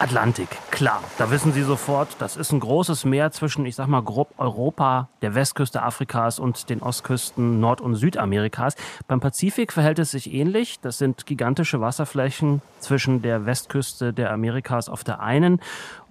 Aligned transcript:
Atlantik, 0.00 0.48
klar. 0.70 1.02
Da 1.18 1.30
wissen 1.30 1.52
Sie 1.52 1.62
sofort, 1.62 2.16
das 2.20 2.36
ist 2.36 2.52
ein 2.52 2.60
großes 2.60 3.04
Meer 3.04 3.32
zwischen, 3.32 3.66
ich 3.66 3.74
sag 3.74 3.88
mal, 3.88 4.02
grob 4.02 4.32
Europa, 4.38 5.08
der 5.22 5.34
Westküste 5.34 5.82
Afrikas 5.82 6.38
und 6.38 6.70
den 6.70 6.82
Ostküsten 6.82 7.58
Nord- 7.58 7.80
und 7.80 7.96
Südamerikas. 7.96 8.76
Beim 9.08 9.18
Pazifik 9.18 9.72
verhält 9.72 9.98
es 9.98 10.12
sich 10.12 10.32
ähnlich. 10.32 10.78
Das 10.80 10.98
sind 10.98 11.26
gigantische 11.26 11.80
Wasserflächen 11.80 12.62
zwischen 12.78 13.22
der 13.22 13.44
Westküste 13.44 14.12
der 14.12 14.32
Amerikas 14.32 14.88
auf 14.88 15.02
der 15.02 15.20
einen 15.20 15.60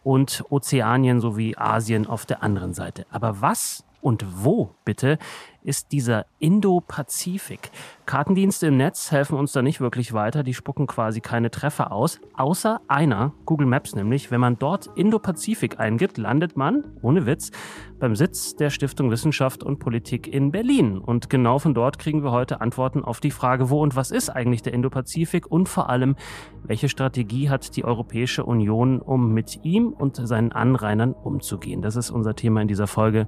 und 0.04 0.44
Ozeanien 0.50 1.22
sowie 1.22 1.56
Asien 1.56 2.08
auf 2.08 2.26
der 2.26 2.44
anderen 2.44 2.74
Seite. 2.74 3.06
Aber 3.10 3.42
was 3.42 3.86
und 4.02 4.26
wo 4.44 4.76
bitte 4.86 5.18
ist 5.64 5.92
dieser 5.92 6.26
Indo-Pazifik. 6.40 7.72
Kartendienste 8.06 8.68
im 8.68 8.78
Netz 8.78 9.12
helfen 9.12 9.38
uns 9.38 9.52
da 9.52 9.62
nicht 9.62 9.82
wirklich 9.82 10.14
weiter, 10.14 10.44
die 10.44 10.54
spucken 10.54 10.88
quasi 10.88 11.20
keine 11.20 11.52
Treffer 11.52 11.92
aus, 11.92 12.20
außer 12.36 12.80
einer, 12.88 13.34
Google 13.46 13.68
Maps 13.68 13.96
nämlich. 13.96 14.32
Wenn 14.32 14.40
man 14.40 14.58
dort 14.58 14.90
Indo-Pazifik 14.96 15.80
eingibt, 15.80 16.18
landet 16.18 16.56
man, 16.56 16.86
ohne 17.02 17.26
Witz, 17.26 17.52
beim 18.00 18.16
Sitz 18.16 18.56
der 18.56 18.70
Stiftung 18.70 19.12
Wissenschaft 19.12 19.64
und 19.64 19.80
Politik 19.80 20.32
in 20.32 20.52
Berlin. 20.52 21.00
Und 21.00 21.30
genau 21.30 21.60
von 21.60 21.74
dort 21.74 22.00
kriegen 22.00 22.24
wir 22.24 22.32
heute 22.32 22.62
Antworten 22.62 23.04
auf 23.04 23.20
die 23.20 23.32
Frage, 23.32 23.70
wo 23.70 23.82
und 23.82 23.96
was 23.96 24.12
ist 24.12 24.30
eigentlich 24.30 24.62
der 24.62 24.74
Indo-Pazifik 24.74 25.52
und 25.52 25.68
vor 25.68 25.90
allem, 25.90 26.16
welche 26.64 26.90
Strategie 26.90 27.50
hat 27.50 27.76
die 27.76 27.84
Europäische 27.84 28.46
Union, 28.46 29.02
um 29.02 29.34
mit 29.34 29.64
ihm 29.64 29.90
und 29.90 30.16
seinen 30.16 30.52
Anrainern 30.52 31.14
umzugehen. 31.14 31.82
Das 31.82 31.96
ist 31.96 32.12
unser 32.12 32.36
Thema 32.36 32.62
in 32.62 32.68
dieser 32.68 32.88
Folge 32.88 33.28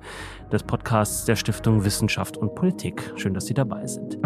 des 0.52 0.64
Podcasts 0.64 1.26
der 1.26 1.36
Stiftung 1.36 1.84
Wissenschaft 1.84 2.29
Wirtschaft 2.30 2.38
und 2.38 2.56
Politik. 2.56 3.14
Schön, 3.16 3.34
dass 3.34 3.46
Sie 3.46 3.54
dabei 3.54 3.86
sind. 3.88 4.18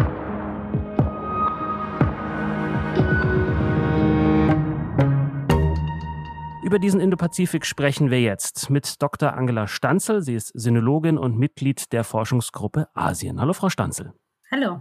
Über 6.62 6.78
diesen 6.78 7.00
Indopazifik 7.00 7.66
sprechen 7.66 8.10
wir 8.10 8.20
jetzt 8.20 8.70
mit 8.70 9.00
Dr. 9.00 9.34
Angela 9.34 9.66
Stanzel. 9.66 10.22
Sie 10.22 10.34
ist 10.34 10.48
Sinologin 10.54 11.18
und 11.18 11.38
Mitglied 11.38 11.92
der 11.92 12.04
Forschungsgruppe 12.04 12.88
Asien. 12.94 13.40
Hallo, 13.40 13.52
Frau 13.52 13.68
Stanzel. 13.68 14.12
Hallo. 14.50 14.80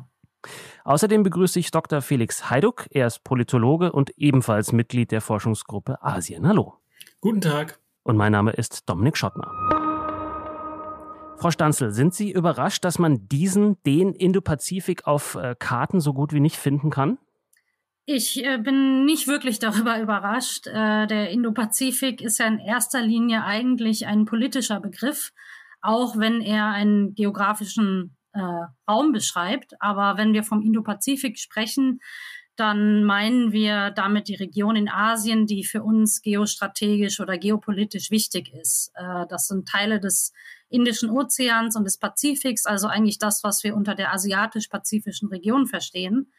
Außerdem 0.86 1.24
begrüße 1.24 1.60
ich 1.60 1.72
Dr. 1.72 2.02
Felix 2.02 2.50
Heiduck. 2.50 2.88
Er 2.90 3.08
ist 3.08 3.24
Politologe 3.24 3.92
und 3.92 4.12
ebenfalls 4.18 4.72
Mitglied 4.72 5.12
der 5.12 5.22
Forschungsgruppe 5.22 6.02
Asien. 6.02 6.48
Hallo. 6.48 6.80
Guten 7.22 7.42
Tag. 7.42 7.80
Und 8.04 8.18
mein 8.18 8.32
Name 8.34 8.52
ist 8.52 8.90
Dominik 8.90 9.16
Schottner. 9.16 9.83
Frau 11.44 11.52
Stanzel, 11.52 11.92
sind 11.92 12.14
Sie 12.14 12.32
überrascht, 12.32 12.86
dass 12.86 13.00
man 13.00 13.28
diesen, 13.28 13.76
den 13.84 14.14
Indopazifik 14.14 15.08
auf 15.08 15.36
äh, 15.36 15.58
Karten 15.60 16.00
so 16.00 16.14
gut 16.14 16.32
wie 16.32 16.40
nicht 16.40 16.56
finden 16.56 16.90
kann? 16.90 17.18
Ich 18.06 18.46
äh, 18.46 18.60
bin 18.60 19.04
nicht 19.04 19.28
wirklich 19.28 19.60
darüber 19.60 20.00
überrascht. 20.00 20.68
Äh, 20.68 21.06
der 21.06 21.32
Indopazifik 21.32 22.22
ist 22.22 22.40
ja 22.40 22.48
in 22.48 22.60
erster 22.60 23.02
Linie 23.02 23.44
eigentlich 23.44 24.08
ein 24.08 24.24
politischer 24.24 24.80
Begriff, 24.80 25.34
auch 25.82 26.18
wenn 26.18 26.40
er 26.40 26.68
einen 26.68 27.14
geografischen 27.14 28.16
Raum 28.90 29.12
beschreibt. 29.12 29.74
Aber 29.82 30.18
wenn 30.18 30.34
wir 30.34 30.44
vom 30.44 30.64
Indopazifik 30.64 31.38
sprechen, 31.38 32.00
dann 32.56 33.04
meinen 33.04 33.52
wir 33.52 33.92
damit 33.92 34.28
die 34.28 34.36
Region 34.36 34.76
in 34.76 34.90
Asien, 34.90 35.46
die 35.46 35.64
für 35.64 35.84
uns 35.84 36.22
geostrategisch 36.22 37.20
oder 37.20 37.38
geopolitisch 37.38 38.10
wichtig 38.10 38.52
ist. 38.54 38.92
Das 39.30 39.48
sind 39.48 39.68
Teile 39.68 40.00
des 40.00 40.34
Indischen 40.74 41.10
Ozeans 41.10 41.76
und 41.76 41.86
des 41.86 41.98
Pazifiks, 41.98 42.66
also 42.66 42.88
eigentlich 42.88 43.20
das, 43.20 43.44
was 43.44 43.64
wir 43.64 43.76
unter 43.76 43.96
der 43.96 44.14
asiatisch-pazifischen 44.14 45.30
Region 45.30 45.68
verstehen. 45.68 46.32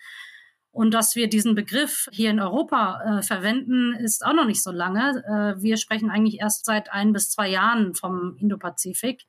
Und 0.71 0.93
dass 0.93 1.15
wir 1.15 1.29
diesen 1.29 1.55
Begriff 1.55 2.09
hier 2.11 2.31
in 2.31 2.41
Europa 2.41 3.01
äh, 3.21 3.23
verwenden, 3.23 3.95
ist 3.95 4.27
auch 4.27 4.33
noch 4.33 4.47
nicht 4.47 4.61
so 4.61 4.73
lange. 4.73 5.23
Äh, 5.25 5.63
wir 5.63 5.77
sprechen 5.77 6.11
eigentlich 6.11 6.41
erst 6.41 6.65
seit 6.65 6.93
ein 6.93 7.13
bis 7.13 7.31
zwei 7.31 7.49
Jahren 7.49 7.95
vom 7.95 8.37
Indopazifik. 8.39 9.23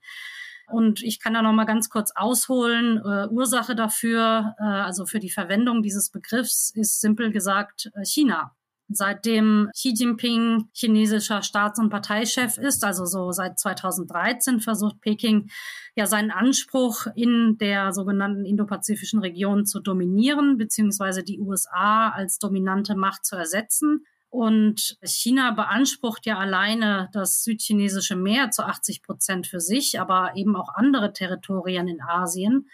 Und 0.67 1.03
ich 1.03 1.19
kann 1.19 1.35
da 1.35 1.43
noch 1.43 1.53
mal 1.53 1.65
ganz 1.65 1.89
kurz 1.89 2.11
ausholen. 2.15 2.97
Äh, 2.97 3.27
Ursache 3.27 3.75
dafür, 3.75 4.55
äh, 4.59 4.63
also 4.63 5.05
für 5.05 5.19
die 5.19 5.29
Verwendung 5.29 5.83
dieses 5.83 6.09
Begriffs, 6.09 6.71
ist 6.73 6.99
simpel 6.99 7.31
gesagt 7.31 7.91
äh, 7.93 8.03
China. 8.03 8.55
Seitdem 8.87 9.69
Xi 9.73 9.93
Jinping 9.95 10.69
chinesischer 10.73 11.41
Staats- 11.41 11.79
und 11.79 11.89
Parteichef 11.89 12.57
ist, 12.57 12.83
also 12.83 13.05
so 13.05 13.31
seit 13.31 13.57
2013 13.57 14.59
versucht 14.59 15.01
Peking 15.01 15.49
ja 15.95 16.05
seinen 16.05 16.29
Anspruch 16.29 17.07
in 17.15 17.57
der 17.57 17.93
sogenannten 17.93 18.45
indopazifischen 18.45 19.19
Region 19.19 19.65
zu 19.65 19.79
dominieren, 19.79 20.57
beziehungsweise 20.57 21.23
die 21.23 21.39
USA 21.39 22.09
als 22.09 22.37
dominante 22.37 22.95
Macht 22.95 23.25
zu 23.25 23.35
ersetzen. 23.35 24.05
Und 24.29 24.97
China 25.01 25.51
beansprucht 25.51 26.25
ja 26.25 26.37
alleine 26.37 27.09
das 27.13 27.43
südchinesische 27.43 28.15
Meer 28.15 28.51
zu 28.51 28.65
80 28.65 29.01
Prozent 29.01 29.47
für 29.47 29.61
sich, 29.61 29.99
aber 29.99 30.33
eben 30.35 30.55
auch 30.55 30.75
andere 30.75 31.13
Territorien 31.13 31.87
in 31.87 32.01
Asien. 32.01 32.67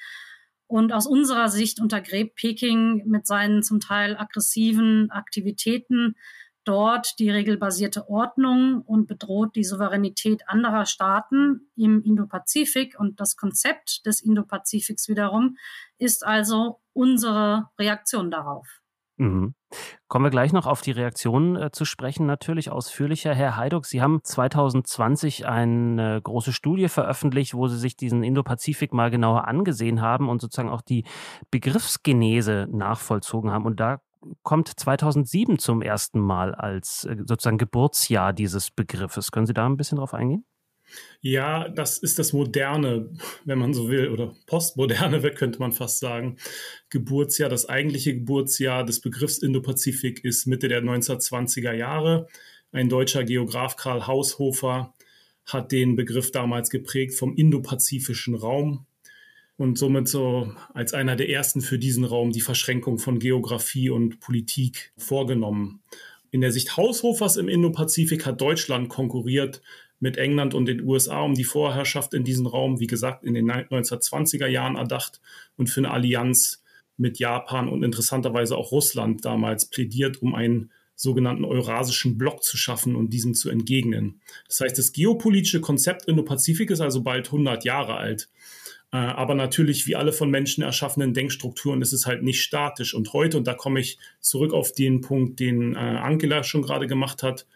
Und 0.72 0.94
aus 0.94 1.06
unserer 1.06 1.50
Sicht 1.50 1.82
untergräbt 1.82 2.38
Peking 2.38 3.04
mit 3.06 3.28
seinen 3.28 3.62
zum 3.62 3.82
Teil 3.82 4.16
aggressiven 4.16 5.12
Aktivitäten 5.12 6.16
dort 6.64 7.20
die 7.20 7.30
regelbasierte 7.30 8.08
Ordnung 8.08 8.82
und 8.84 9.06
bedroht 9.06 9.58
die 9.58 9.66
Souveränität 9.66 10.48
anderer 10.48 10.86
Staaten 10.86 11.70
im 11.76 12.02
Indopazifik. 12.02 12.98
Und 12.98 13.20
das 13.20 13.36
Konzept 13.36 14.06
des 14.06 14.22
Indopazifiks 14.22 15.09
wiederum 15.09 15.58
ist 15.98 16.26
also 16.26 16.80
unsere 16.94 17.70
Reaktion 17.78 18.32
darauf. 18.32 18.81
Mhm. 19.22 19.54
Kommen 20.08 20.26
wir 20.26 20.32
gleich 20.32 20.52
noch 20.52 20.66
auf 20.66 20.82
die 20.82 20.90
Reaktionen 20.90 21.56
äh, 21.56 21.72
zu 21.72 21.86
sprechen, 21.86 22.26
natürlich 22.26 22.72
ausführlicher. 22.72 23.36
Herr 23.36 23.56
Heiduck, 23.56 23.86
Sie 23.86 24.02
haben 24.02 24.22
2020 24.24 25.46
eine 25.46 26.20
große 26.24 26.52
Studie 26.52 26.88
veröffentlicht, 26.88 27.54
wo 27.54 27.68
Sie 27.68 27.78
sich 27.78 27.96
diesen 27.96 28.24
Indopazifik 28.24 28.94
mal 28.94 29.12
genauer 29.12 29.48
angesehen 29.48 30.02
haben 30.02 30.28
und 30.28 30.42
sozusagen 30.42 30.72
auch 30.72 30.82
die 30.82 31.06
Begriffsgenese 31.52 32.68
nachvollzogen 32.72 33.52
haben. 33.52 33.66
Und 33.66 33.80
da 33.80 34.02
kommt 34.42 34.68
2007 34.68 35.59
zum 35.59 35.84
ersten 35.84 36.20
Mal 36.20 36.56
als 36.56 37.03
äh, 37.03 37.18
sozusagen 37.20 37.59
Geburtsjahr 37.59 38.34
dieses 38.34 38.72
Begriffes. 38.72 39.30
Können 39.30 39.46
Sie 39.46 39.53
da 39.53 39.68
ein 39.68 39.78
bisschen 39.78 40.00
drauf 40.00 40.16
eingehen? 40.16 40.46
Ja, 41.22 41.69
das 41.69 41.97
ist 42.00 42.18
das 42.19 42.34
moderne, 42.34 43.09
wenn 43.46 43.59
man 43.59 43.74
so 43.74 43.90
will, 43.90 44.09
oder 44.09 44.35
postmoderne, 44.47 45.22
könnte 45.35 45.59
man 45.59 45.72
fast 45.72 46.00
sagen. 46.00 46.38
Geburtsjahr, 46.90 47.50
das 47.50 47.68
eigentliche 47.69 48.16
Geburtsjahr 48.16 48.84
des 48.84 49.02
Begriffs 49.02 49.38
Indopazifik 49.38 50.24
ist 50.24 50.47
Mitte 50.47 50.68
der 50.68 50.81
1920er 50.81 51.74
Jahre. 51.74 52.28
Ein 52.72 52.90
deutscher 52.90 53.24
Geograf 53.24 53.75
Karl 53.75 54.07
Haushofer 54.07 54.94
hat 55.46 55.72
den 55.72 55.96
Begriff 55.96 56.31
damals 56.31 56.69
geprägt 56.69 57.16
vom 57.16 57.35
indopazifischen 57.35 58.35
Raum 58.35 58.85
und 59.58 59.78
somit 59.78 60.08
so 60.08 60.53
als 60.73 60.94
einer 60.94 61.16
der 61.16 61.29
ersten 61.29 61.62
für 61.62 61.78
diesen 61.78 62.06
Raum 62.06 62.31
die 62.31 62.41
Verschränkung 62.41 62.97
von 62.97 63.19
Geografie 63.19 63.90
und 63.90 64.19
Politik 64.19 64.91
vorgenommen. 64.97 65.84
In 66.31 66.41
der 66.41 66.52
Sicht 66.52 66.78
Haushofers 66.78 67.38
im 67.38 67.50
Indopazifik 67.50 68.25
hat 68.25 68.41
Deutschland 68.41 68.90
konkurriert 68.90 69.62
mit 70.02 70.18
England 70.18 70.54
und 70.54 70.66
den 70.66 70.82
USA 70.82 71.22
um 71.22 71.36
die 71.36 71.46
Vorherrschaft 71.46 72.14
in 72.14 72.26
diesem 72.26 72.48
Raum, 72.48 72.80
wie 72.80 72.88
gesagt, 72.88 73.24
in 73.24 73.36
den 73.36 73.50
1920er 73.50 74.48
Jahren 74.48 74.76
erdacht 74.76 75.22
und 75.56 75.70
für 75.70 75.80
eine 75.80 75.92
Allianz 75.92 76.64
mit 76.98 77.20
Japan 77.20 77.70
und 77.70 77.84
interessanterweise 77.84 78.58
auch 78.58 78.72
Russland 78.72 79.24
damals 79.24 79.70
plädiert, 79.70 80.22
um 80.22 80.36
einen 80.36 80.72
sogenannten 80.96 81.46
eurasischen 81.46 82.18
Block 82.18 82.44
zu 82.44 82.58
schaffen 82.58 82.96
und 82.96 83.12
diesem 83.12 83.34
zu 83.34 83.50
entgegnen. 83.50 84.22
Das 84.48 84.60
heißt, 84.62 84.78
das 84.78 84.92
geopolitische 84.92 85.62
Konzept 85.62 86.08
Indo-Pazifik 86.08 86.70
ist 86.70 86.82
also 86.82 87.02
bald 87.02 87.28
100 87.28 87.64
Jahre 87.64 87.96
alt. 87.96 88.30
Äh, 88.92 88.98
aber 88.98 89.36
natürlich, 89.36 89.88
wie 89.88 89.96
alle 89.96 90.14
von 90.14 90.30
Menschen 90.30 90.64
erschaffenen 90.64 91.14
Denkstrukturen, 91.14 91.82
ist 91.82 91.94
es 91.94 92.06
halt 92.06 92.24
nicht 92.24 92.42
statisch. 92.42 92.94
Und 92.94 93.14
heute, 93.14 93.38
und 93.38 93.48
da 93.48 93.54
komme 93.54 93.80
ich 93.80 93.98
zurück 94.20 94.54
auf 94.54 94.74
den 94.74 95.02
Punkt, 95.02 95.40
den 95.40 95.76
äh, 95.76 95.78
Angela 95.78 96.44
schon 96.44 96.62
gerade 96.62 96.88
gemacht 96.88 97.24
hat, 97.24 97.47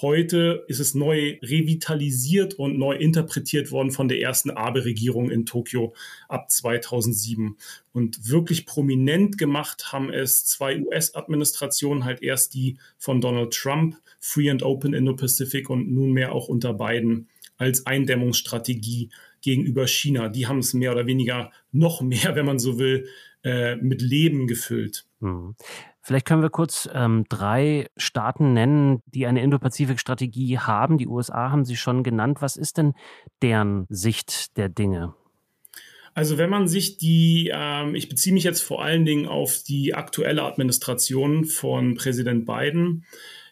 Heute 0.00 0.64
ist 0.68 0.78
es 0.78 0.94
neu 0.94 1.38
revitalisiert 1.42 2.54
und 2.54 2.78
neu 2.78 2.94
interpretiert 2.94 3.72
worden 3.72 3.90
von 3.90 4.06
der 4.06 4.20
ersten 4.20 4.52
Abe-Regierung 4.52 5.28
in 5.28 5.44
Tokio 5.44 5.92
ab 6.28 6.52
2007. 6.52 7.56
Und 7.92 8.30
wirklich 8.30 8.64
prominent 8.64 9.38
gemacht 9.38 9.92
haben 9.92 10.12
es 10.12 10.44
zwei 10.46 10.78
US-Administrationen, 10.80 12.04
halt 12.04 12.22
erst 12.22 12.54
die 12.54 12.78
von 12.96 13.20
Donald 13.20 13.52
Trump, 13.52 13.96
Free 14.20 14.48
and 14.50 14.62
Open 14.62 14.94
Indo-Pacific 14.94 15.68
und 15.68 15.90
nunmehr 15.90 16.32
auch 16.32 16.46
unter 16.46 16.74
beiden 16.74 17.28
als 17.56 17.84
Eindämmungsstrategie 17.84 19.10
gegenüber 19.40 19.88
China. 19.88 20.28
Die 20.28 20.46
haben 20.46 20.60
es 20.60 20.74
mehr 20.74 20.92
oder 20.92 21.06
weniger 21.06 21.50
noch 21.72 22.02
mehr, 22.02 22.34
wenn 22.36 22.46
man 22.46 22.60
so 22.60 22.78
will, 22.78 23.08
äh, 23.42 23.74
mit 23.76 24.00
Leben 24.00 24.46
gefüllt. 24.46 25.06
Vielleicht 26.08 26.24
können 26.24 26.40
wir 26.40 26.48
kurz 26.48 26.88
ähm, 26.94 27.26
drei 27.28 27.86
Staaten 27.98 28.54
nennen, 28.54 29.02
die 29.04 29.26
eine 29.26 29.42
Indo-Pazifik-Strategie 29.42 30.58
haben. 30.58 30.96
Die 30.96 31.06
USA 31.06 31.50
haben 31.50 31.66
Sie 31.66 31.76
schon 31.76 32.02
genannt. 32.02 32.38
Was 32.40 32.56
ist 32.56 32.78
denn 32.78 32.94
deren 33.42 33.84
Sicht 33.90 34.56
der 34.56 34.70
Dinge? 34.70 35.12
Also 36.14 36.38
wenn 36.38 36.48
man 36.48 36.66
sich 36.66 36.96
die, 36.96 37.52
ähm, 37.54 37.94
ich 37.94 38.08
beziehe 38.08 38.32
mich 38.32 38.44
jetzt 38.44 38.62
vor 38.62 38.82
allen 38.82 39.04
Dingen 39.04 39.28
auf 39.28 39.62
die 39.62 39.92
aktuelle 39.92 40.44
Administration 40.44 41.44
von 41.44 41.94
Präsident 41.96 42.46
Biden, 42.46 43.04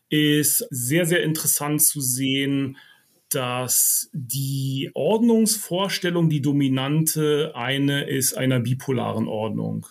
ist 0.08 0.66
sehr, 0.70 1.04
sehr 1.04 1.22
interessant 1.22 1.82
zu 1.82 2.00
sehen, 2.00 2.78
dass 3.28 4.08
die 4.14 4.92
Ordnungsvorstellung, 4.94 6.30
die 6.30 6.40
dominante 6.40 7.52
eine 7.54 8.08
ist 8.08 8.32
einer 8.32 8.60
bipolaren 8.60 9.28
Ordnung. 9.28 9.86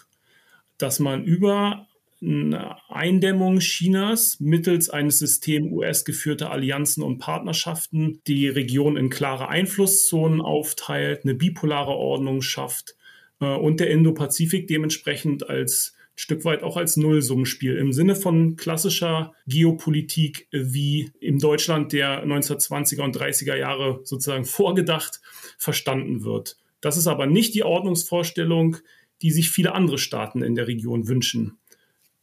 Dass 0.80 1.00
man 1.00 1.24
über 1.24 1.86
eine 2.22 2.78
Eindämmung 2.90 3.60
Chinas 3.60 4.40
mittels 4.40 4.90
eines 4.90 5.20
Systems 5.20 5.72
US-geführter 5.72 6.52
Allianzen 6.52 7.04
und 7.04 7.20
Partnerschaften 7.20 8.22
die 8.28 8.48
Region 8.48 8.98
in 8.98 9.10
klare 9.10 9.50
Einflusszonen 9.50 10.42
aufteilt, 10.42 11.24
eine 11.24 11.36
bipolare 11.36 11.92
Ordnung 11.92 12.42
schafft 12.42 12.96
äh, 13.42 13.46
und 13.46 13.80
der 13.80 13.90
Indo-Pazifik 13.90 14.68
dementsprechend 14.68 15.50
als 15.50 15.96
Stück 16.18 16.46
weit 16.46 16.64
auch 16.64 16.78
als 16.78 16.96
Nullsummenspiel 16.96 17.76
im 17.76 17.92
Sinne 17.92 18.16
von 18.16 18.56
klassischer 18.56 19.34
Geopolitik 19.48 20.48
wie 20.52 21.12
im 21.20 21.40
Deutschland 21.40 21.92
der 21.92 22.26
1920er 22.26 23.02
und 23.02 23.18
30er 23.18 23.58
Jahre 23.58 24.00
sozusagen 24.04 24.46
vorgedacht 24.46 25.20
verstanden 25.58 26.24
wird. 26.24 26.58
Das 26.80 26.96
ist 26.96 27.08
aber 27.08 27.26
nicht 27.26 27.54
die 27.54 27.64
Ordnungsvorstellung, 27.64 28.78
die 29.22 29.32
sich 29.32 29.50
viele 29.50 29.74
andere 29.74 29.98
Staaten 29.98 30.42
in 30.42 30.56
der 30.56 30.68
Region 30.68 31.10
wünschen. 31.10 31.58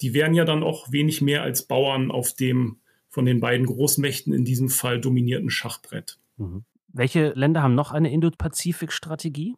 Die 0.02 0.14
wären 0.14 0.34
ja 0.34 0.44
dann 0.44 0.62
auch 0.62 0.92
wenig 0.92 1.22
mehr 1.22 1.42
als 1.42 1.62
Bauern 1.62 2.10
auf 2.10 2.34
dem 2.34 2.78
von 3.08 3.26
den 3.26 3.40
beiden 3.40 3.66
Großmächten 3.66 4.32
in 4.32 4.44
diesem 4.44 4.68
Fall 4.68 5.00
dominierten 5.00 5.50
Schachbrett. 5.50 6.18
Mhm. 6.38 6.64
Welche 6.88 7.30
Länder 7.30 7.62
haben 7.62 7.74
noch 7.74 7.92
eine 7.92 8.10
Indo-Pazifik-Strategie? 8.10 9.54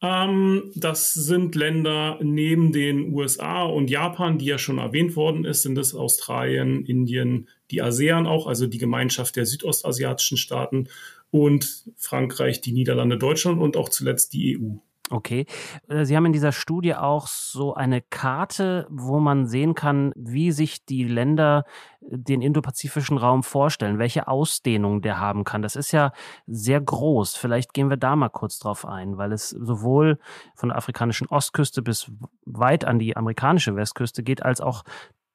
Ähm, 0.00 0.70
das 0.74 1.12
sind 1.12 1.54
Länder 1.54 2.18
neben 2.22 2.72
den 2.72 3.12
USA 3.12 3.64
und 3.64 3.90
Japan, 3.90 4.38
die 4.38 4.46
ja 4.46 4.58
schon 4.58 4.78
erwähnt 4.78 5.16
worden 5.16 5.44
ist, 5.44 5.62
sind 5.62 5.76
es 5.76 5.94
Australien, 5.94 6.84
Indien, 6.84 7.48
die 7.70 7.82
ASEAN 7.82 8.26
auch, 8.26 8.46
also 8.46 8.66
die 8.66 8.78
Gemeinschaft 8.78 9.36
der 9.36 9.46
südostasiatischen 9.46 10.36
Staaten 10.36 10.88
und 11.30 11.84
Frankreich, 11.96 12.60
die 12.60 12.72
Niederlande, 12.72 13.18
Deutschland 13.18 13.60
und 13.60 13.76
auch 13.76 13.88
zuletzt 13.88 14.32
die 14.32 14.58
EU. 14.58 14.76
Okay. 15.10 15.46
Äh, 15.88 16.04
Sie 16.04 16.16
haben 16.16 16.26
in 16.26 16.32
dieser 16.32 16.52
Studie 16.52 16.94
auch 16.94 17.26
so 17.26 17.74
eine 17.74 18.02
Karte, 18.02 18.86
wo 18.90 19.20
man 19.20 19.46
sehen 19.46 19.74
kann, 19.74 20.12
wie 20.16 20.52
sich 20.52 20.84
die 20.84 21.04
Länder 21.04 21.64
äh, 22.00 22.18
den 22.18 22.42
indopazifischen 22.42 23.16
Raum 23.16 23.42
vorstellen, 23.42 23.98
welche 23.98 24.28
Ausdehnung 24.28 25.00
der 25.00 25.18
haben 25.18 25.44
kann. 25.44 25.62
Das 25.62 25.76
ist 25.76 25.92
ja 25.92 26.12
sehr 26.46 26.80
groß. 26.80 27.36
Vielleicht 27.36 27.72
gehen 27.72 27.88
wir 27.88 27.96
da 27.96 28.16
mal 28.16 28.28
kurz 28.28 28.58
drauf 28.58 28.84
ein, 28.84 29.16
weil 29.16 29.32
es 29.32 29.50
sowohl 29.50 30.18
von 30.54 30.68
der 30.68 30.76
afrikanischen 30.78 31.28
Ostküste 31.28 31.82
bis 31.82 32.10
weit 32.44 32.84
an 32.84 32.98
die 32.98 33.16
amerikanische 33.16 33.76
Westküste 33.76 34.22
geht, 34.22 34.42
als 34.42 34.60
auch 34.60 34.84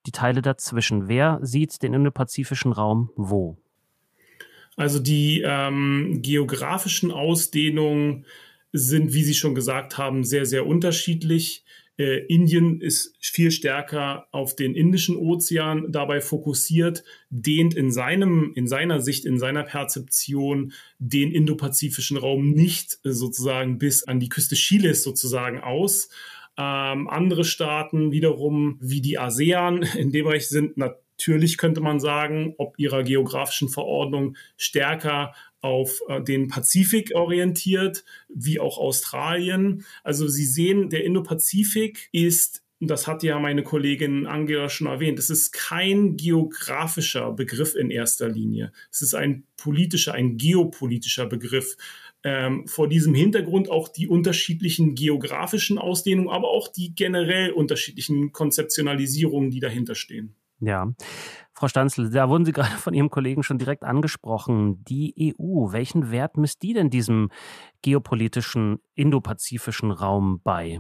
die 0.05 0.11
Teile 0.11 0.41
dazwischen. 0.41 1.07
Wer 1.07 1.39
sieht 1.41 1.81
den 1.81 1.93
indopazifischen 1.93 2.73
Raum 2.73 3.09
wo? 3.15 3.57
Also 4.75 4.99
die 4.99 5.41
ähm, 5.45 6.19
geografischen 6.21 7.11
Ausdehnungen 7.11 8.25
sind, 8.73 9.13
wie 9.13 9.23
Sie 9.23 9.35
schon 9.35 9.55
gesagt 9.55 9.97
haben, 9.97 10.23
sehr, 10.23 10.45
sehr 10.45 10.65
unterschiedlich. 10.65 11.63
Äh, 11.95 12.25
Indien 12.25 12.81
ist 12.81 13.15
viel 13.21 13.51
stärker 13.51 14.27
auf 14.31 14.55
den 14.55 14.73
Indischen 14.73 15.15
Ozean 15.15 15.91
dabei 15.91 16.21
fokussiert, 16.21 17.03
dehnt 17.29 17.75
in 17.75 17.91
seinem, 17.91 18.51
in 18.55 18.67
seiner 18.67 18.99
Sicht, 18.99 19.25
in 19.25 19.37
seiner 19.37 19.61
Perzeption 19.61 20.73
den 20.97 21.31
indopazifischen 21.31 22.17
Raum 22.17 22.49
nicht 22.49 22.97
äh, 23.05 23.11
sozusagen 23.11 23.77
bis 23.77 24.03
an 24.03 24.19
die 24.19 24.29
Küste 24.29 24.55
Chiles 24.55 25.03
sozusagen 25.03 25.61
aus. 25.61 26.09
Ähm, 26.57 27.07
andere 27.07 27.43
Staaten 27.43 28.11
wiederum, 28.11 28.77
wie 28.81 29.01
die 29.01 29.19
ASEAN 29.19 29.83
in 29.97 30.11
dem 30.11 30.25
Bereich 30.25 30.49
sind 30.49 30.77
natürlich 30.77 31.57
könnte 31.57 31.79
man 31.79 31.99
sagen, 31.99 32.55
ob 32.57 32.77
ihrer 32.79 33.03
geografischen 33.03 33.69
Verordnung 33.69 34.35
stärker 34.57 35.33
auf 35.63 36.01
äh, 36.09 36.21
den 36.21 36.49
Pazifik 36.49 37.15
orientiert, 37.15 38.03
wie 38.29 38.59
auch 38.59 38.77
Australien. 38.77 39.85
Also 40.03 40.27
Sie 40.27 40.45
sehen, 40.45 40.89
der 40.89 41.03
Indo-Pazifik 41.03 42.09
ist 42.11 42.63
das 42.87 43.07
hat 43.07 43.23
ja 43.23 43.39
meine 43.39 43.63
Kollegin 43.63 44.27
Angela 44.27 44.67
schon 44.67 44.87
erwähnt, 44.87 45.17
es 45.17 45.29
ist 45.29 45.53
kein 45.53 46.17
geografischer 46.17 47.31
Begriff 47.31 47.75
in 47.75 47.89
erster 47.89 48.27
Linie. 48.27 48.73
Es 48.91 49.01
ist 49.01 49.13
ein 49.13 49.45
politischer, 49.55 50.13
ein 50.13 50.35
geopolitischer 50.35 51.25
Begriff. 51.25 51.77
Ähm, 52.25 52.67
vor 52.67 52.89
diesem 52.89 53.13
Hintergrund 53.13 53.69
auch 53.69 53.87
die 53.87 54.07
unterschiedlichen 54.07 54.95
geografischen 54.95 55.77
Ausdehnungen, 55.77 56.29
aber 56.29 56.49
auch 56.49 56.67
die 56.67 56.93
generell 56.93 57.51
unterschiedlichen 57.51 58.33
Konzeptionalisierungen, 58.33 59.49
die 59.49 59.59
dahinter 59.61 59.95
stehen. 59.95 60.35
Ja. 60.59 60.87
Frau 61.53 61.67
Stanzel, 61.67 62.09
da 62.09 62.29
wurden 62.29 62.45
Sie 62.45 62.51
gerade 62.53 62.71
von 62.71 62.93
Ihrem 62.93 63.09
Kollegen 63.09 63.43
schon 63.43 63.57
direkt 63.57 63.83
angesprochen. 63.83 64.83
Die 64.85 65.35
EU, 65.37 65.71
welchen 65.71 66.11
Wert 66.11 66.37
misst 66.37 66.61
die 66.63 66.73
denn 66.73 66.89
diesem 66.89 67.29
geopolitischen 67.81 68.79
indopazifischen 68.95 69.91
Raum 69.91 70.41
bei? 70.43 70.79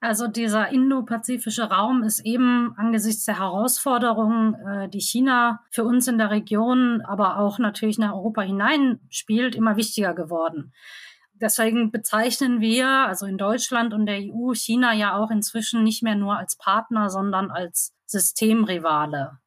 Also 0.00 0.28
dieser 0.28 0.68
indopazifische 0.68 1.64
Raum 1.64 2.02
ist 2.02 2.20
eben 2.20 2.74
angesichts 2.76 3.24
der 3.24 3.38
Herausforderungen, 3.38 4.54
äh, 4.54 4.88
die 4.88 5.00
China 5.00 5.64
für 5.70 5.84
uns 5.84 6.06
in 6.06 6.18
der 6.18 6.30
Region, 6.30 7.00
aber 7.00 7.38
auch 7.38 7.58
natürlich 7.58 7.98
nach 7.98 8.12
Europa 8.12 8.42
hinein 8.42 9.00
spielt, 9.08 9.54
immer 9.54 9.76
wichtiger 9.76 10.14
geworden. 10.14 10.72
Deswegen 11.38 11.90
bezeichnen 11.90 12.60
wir, 12.60 12.88
also 12.88 13.26
in 13.26 13.36
Deutschland 13.36 13.92
und 13.92 14.06
der 14.06 14.20
EU, 14.20 14.54
China 14.54 14.94
ja 14.94 15.16
auch 15.16 15.30
inzwischen 15.30 15.84
nicht 15.84 16.02
mehr 16.02 16.14
nur 16.14 16.38
als 16.38 16.56
Partner, 16.56 17.10
sondern 17.10 17.50
als 17.50 17.94
Systemrivale. 18.06 19.38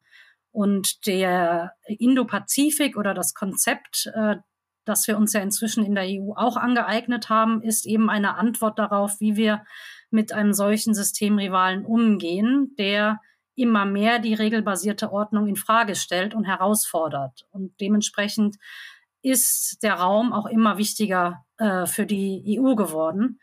Und 0.52 1.06
der 1.06 1.72
Indo-Pazifik 1.86 2.96
oder 2.96 3.14
das 3.14 3.34
Konzept, 3.34 4.10
äh, 4.14 4.36
das 4.84 5.06
wir 5.08 5.16
uns 5.16 5.32
ja 5.32 5.40
inzwischen 5.40 5.84
in 5.84 5.94
der 5.94 6.04
EU 6.06 6.32
auch 6.34 6.56
angeeignet 6.56 7.28
haben, 7.28 7.62
ist 7.62 7.86
eben 7.86 8.08
eine 8.08 8.36
Antwort 8.36 8.78
darauf, 8.78 9.20
wie 9.20 9.36
wir 9.36 9.64
mit 10.10 10.32
einem 10.32 10.52
solchen 10.52 10.94
Systemrivalen 10.94 11.84
umgehen, 11.84 12.74
der 12.78 13.20
immer 13.54 13.84
mehr 13.84 14.18
die 14.18 14.34
regelbasierte 14.34 15.12
Ordnung 15.12 15.46
in 15.46 15.56
Frage 15.56 15.94
stellt 15.94 16.34
und 16.34 16.44
herausfordert. 16.44 17.46
Und 17.50 17.80
dementsprechend 17.80 18.56
ist 19.22 19.82
der 19.82 19.94
Raum 19.94 20.32
auch 20.32 20.46
immer 20.46 20.78
wichtiger 20.78 21.44
äh, 21.58 21.86
für 21.86 22.06
die 22.06 22.58
EU 22.58 22.74
geworden. 22.74 23.38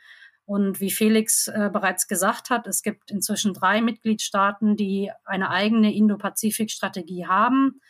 Und 0.45 0.79
wie 0.79 0.91
Felix 0.91 1.50
äh, 1.50 1.69
bereits 1.71 2.07
gesagt 2.07 2.50
hat, 2.50 2.68
es 2.68 2.81
gibt 2.81 3.12
inzwischen 3.12 3.53
drei 3.53 3.81
Mitgliedstaaten, 3.81 4.77
die 4.77 5.12
eine 5.25 5.50
eigene 5.50 5.94
Indo-Pazifik-Strategie 5.94 7.27
haben, 7.27 7.81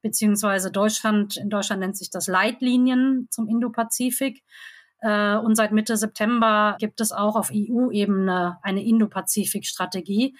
beziehungsweise 0.00 0.70
Deutschland, 0.70 1.36
in 1.36 1.50
Deutschland 1.50 1.80
nennt 1.80 1.96
sich 1.96 2.10
das 2.10 2.26
Leitlinien 2.26 3.28
zum 3.30 3.48
Indo-Pazifik. 3.48 4.42
Äh, 5.00 5.36
und 5.36 5.54
seit 5.56 5.72
Mitte 5.72 5.96
September 5.96 6.76
gibt 6.78 7.00
es 7.00 7.12
auch 7.12 7.36
auf 7.36 7.50
EU-Ebene 7.52 8.58
eine 8.62 8.84
Indo-Pazifik-Strategie. 8.84 10.36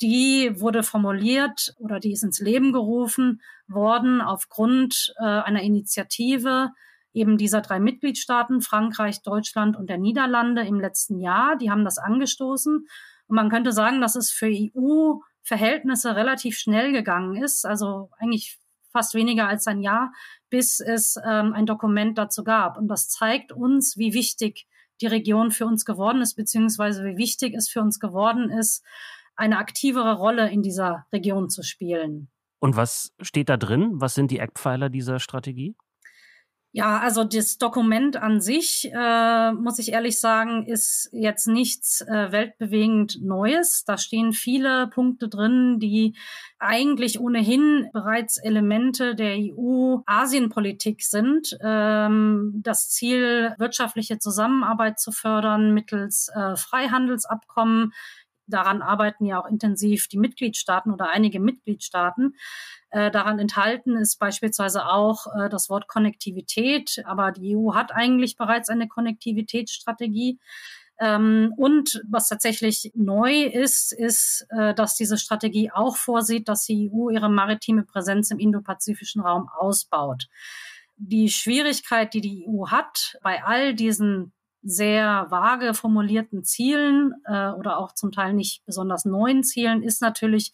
Die 0.00 0.52
wurde 0.60 0.82
formuliert 0.82 1.74
oder 1.78 2.00
die 2.00 2.12
ist 2.12 2.22
ins 2.22 2.40
Leben 2.40 2.72
gerufen 2.72 3.42
worden 3.68 4.20
aufgrund 4.20 5.14
äh, 5.18 5.24
einer 5.24 5.62
Initiative 5.62 6.70
eben 7.12 7.38
dieser 7.38 7.60
drei 7.60 7.80
Mitgliedstaaten, 7.80 8.60
Frankreich, 8.60 9.22
Deutschland 9.22 9.76
und 9.76 9.90
der 9.90 9.98
Niederlande 9.98 10.62
im 10.62 10.80
letzten 10.80 11.18
Jahr. 11.18 11.56
Die 11.56 11.70
haben 11.70 11.84
das 11.84 11.98
angestoßen. 11.98 12.86
Und 13.26 13.36
man 13.36 13.50
könnte 13.50 13.72
sagen, 13.72 14.00
dass 14.00 14.16
es 14.16 14.30
für 14.30 14.46
EU-Verhältnisse 14.48 16.16
relativ 16.16 16.58
schnell 16.58 16.92
gegangen 16.92 17.36
ist, 17.42 17.64
also 17.64 18.10
eigentlich 18.18 18.58
fast 18.92 19.14
weniger 19.14 19.48
als 19.48 19.66
ein 19.66 19.80
Jahr, 19.80 20.12
bis 20.50 20.80
es 20.80 21.16
ähm, 21.24 21.52
ein 21.52 21.66
Dokument 21.66 22.18
dazu 22.18 22.44
gab. 22.44 22.76
Und 22.76 22.88
das 22.88 23.08
zeigt 23.08 23.52
uns, 23.52 23.96
wie 23.96 24.12
wichtig 24.12 24.66
die 25.00 25.06
Region 25.06 25.50
für 25.50 25.66
uns 25.66 25.84
geworden 25.84 26.20
ist, 26.20 26.34
beziehungsweise 26.34 27.04
wie 27.04 27.16
wichtig 27.16 27.54
es 27.54 27.68
für 27.68 27.80
uns 27.80 28.00
geworden 28.00 28.50
ist, 28.50 28.84
eine 29.36 29.58
aktivere 29.58 30.16
Rolle 30.16 30.50
in 30.50 30.62
dieser 30.62 31.06
Region 31.12 31.48
zu 31.48 31.62
spielen. 31.62 32.28
Und 32.58 32.76
was 32.76 33.14
steht 33.22 33.48
da 33.48 33.56
drin? 33.56 33.92
Was 33.94 34.14
sind 34.14 34.30
die 34.30 34.38
Eckpfeiler 34.38 34.90
dieser 34.90 35.18
Strategie? 35.18 35.74
Ja, 36.72 37.00
also 37.00 37.24
das 37.24 37.58
Dokument 37.58 38.16
an 38.16 38.40
sich, 38.40 38.88
äh, 38.94 39.52
muss 39.52 39.80
ich 39.80 39.90
ehrlich 39.92 40.20
sagen, 40.20 40.64
ist 40.66 41.08
jetzt 41.10 41.48
nichts 41.48 42.00
äh, 42.02 42.30
weltbewegend 42.30 43.20
Neues. 43.20 43.84
Da 43.84 43.98
stehen 43.98 44.32
viele 44.32 44.86
Punkte 44.86 45.28
drin, 45.28 45.80
die 45.80 46.14
eigentlich 46.60 47.18
ohnehin 47.18 47.88
bereits 47.92 48.38
Elemente 48.38 49.16
der 49.16 49.34
EU-Asienpolitik 49.36 51.02
sind. 51.02 51.58
Ähm, 51.60 52.60
das 52.62 52.88
Ziel, 52.90 53.52
wirtschaftliche 53.58 54.20
Zusammenarbeit 54.20 55.00
zu 55.00 55.10
fördern 55.10 55.74
mittels 55.74 56.30
äh, 56.36 56.54
Freihandelsabkommen. 56.54 57.92
Daran 58.50 58.82
arbeiten 58.82 59.24
ja 59.24 59.40
auch 59.40 59.46
intensiv 59.46 60.08
die 60.08 60.18
Mitgliedstaaten 60.18 60.92
oder 60.92 61.10
einige 61.10 61.40
Mitgliedstaaten. 61.40 62.34
Äh, 62.90 63.10
daran 63.10 63.38
enthalten 63.38 63.96
ist 63.96 64.18
beispielsweise 64.18 64.86
auch 64.86 65.26
äh, 65.34 65.48
das 65.48 65.70
Wort 65.70 65.86
Konnektivität, 65.88 67.02
aber 67.06 67.32
die 67.32 67.56
EU 67.56 67.74
hat 67.74 67.92
eigentlich 67.94 68.36
bereits 68.36 68.68
eine 68.68 68.88
Konnektivitätsstrategie. 68.88 70.38
Ähm, 71.00 71.54
und 71.56 72.02
was 72.08 72.28
tatsächlich 72.28 72.92
neu 72.94 73.44
ist, 73.44 73.92
ist, 73.92 74.46
äh, 74.50 74.74
dass 74.74 74.96
diese 74.96 75.16
Strategie 75.16 75.70
auch 75.72 75.96
vorsieht, 75.96 76.48
dass 76.48 76.64
die 76.64 76.90
EU 76.92 77.08
ihre 77.08 77.30
maritime 77.30 77.84
Präsenz 77.84 78.30
im 78.30 78.38
indopazifischen 78.38 79.22
Raum 79.22 79.48
ausbaut. 79.48 80.26
Die 80.96 81.30
Schwierigkeit, 81.30 82.12
die 82.12 82.20
die 82.20 82.46
EU 82.46 82.66
hat, 82.66 83.16
bei 83.22 83.42
all 83.42 83.74
diesen 83.74 84.32
sehr 84.62 85.26
vage 85.30 85.74
formulierten 85.74 86.44
Zielen 86.44 87.14
äh, 87.24 87.50
oder 87.50 87.78
auch 87.78 87.92
zum 87.92 88.12
Teil 88.12 88.34
nicht 88.34 88.64
besonders 88.66 89.04
neuen 89.04 89.42
Zielen, 89.42 89.82
ist 89.82 90.02
natürlich 90.02 90.52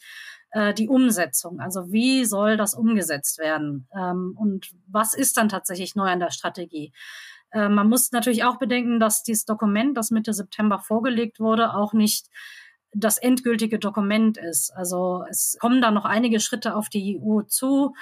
äh, 0.51 0.73
die 0.75 0.89
Umsetzung. 0.89 1.61
Also 1.61 1.93
wie 1.93 2.25
soll 2.25 2.57
das 2.57 2.75
umgesetzt 2.75 3.39
werden? 3.39 3.89
Ähm, 3.97 4.35
und 4.39 4.71
was 4.87 5.15
ist 5.15 5.37
dann 5.37 5.49
tatsächlich 5.49 5.97
neu 5.97 6.09
an 6.09 6.21
der 6.21 6.31
Strategie? 6.31 6.93
Äh, 7.51 7.69
man 7.69 7.89
muss 7.89 8.13
natürlich 8.13 8.45
auch 8.45 8.59
bedenken, 8.59 9.01
dass 9.01 9.23
dieses 9.23 9.45
Dokument, 9.45 9.97
das 9.97 10.11
Mitte 10.11 10.33
September 10.33 10.79
vorgelegt 10.79 11.41
wurde, 11.41 11.75
auch 11.75 11.93
nicht 11.93 12.29
das 12.93 13.19
endgültige 13.19 13.79
Dokument 13.79 14.39
ist. 14.39 14.71
Also 14.71 15.25
es 15.29 15.57
kommen 15.61 15.83
da 15.83 15.91
noch 15.91 16.05
einige 16.05 16.41
Schritte 16.41 16.75
auf 16.75 16.89
die 16.89 17.21
EU 17.21 17.43
zu. 17.43 17.95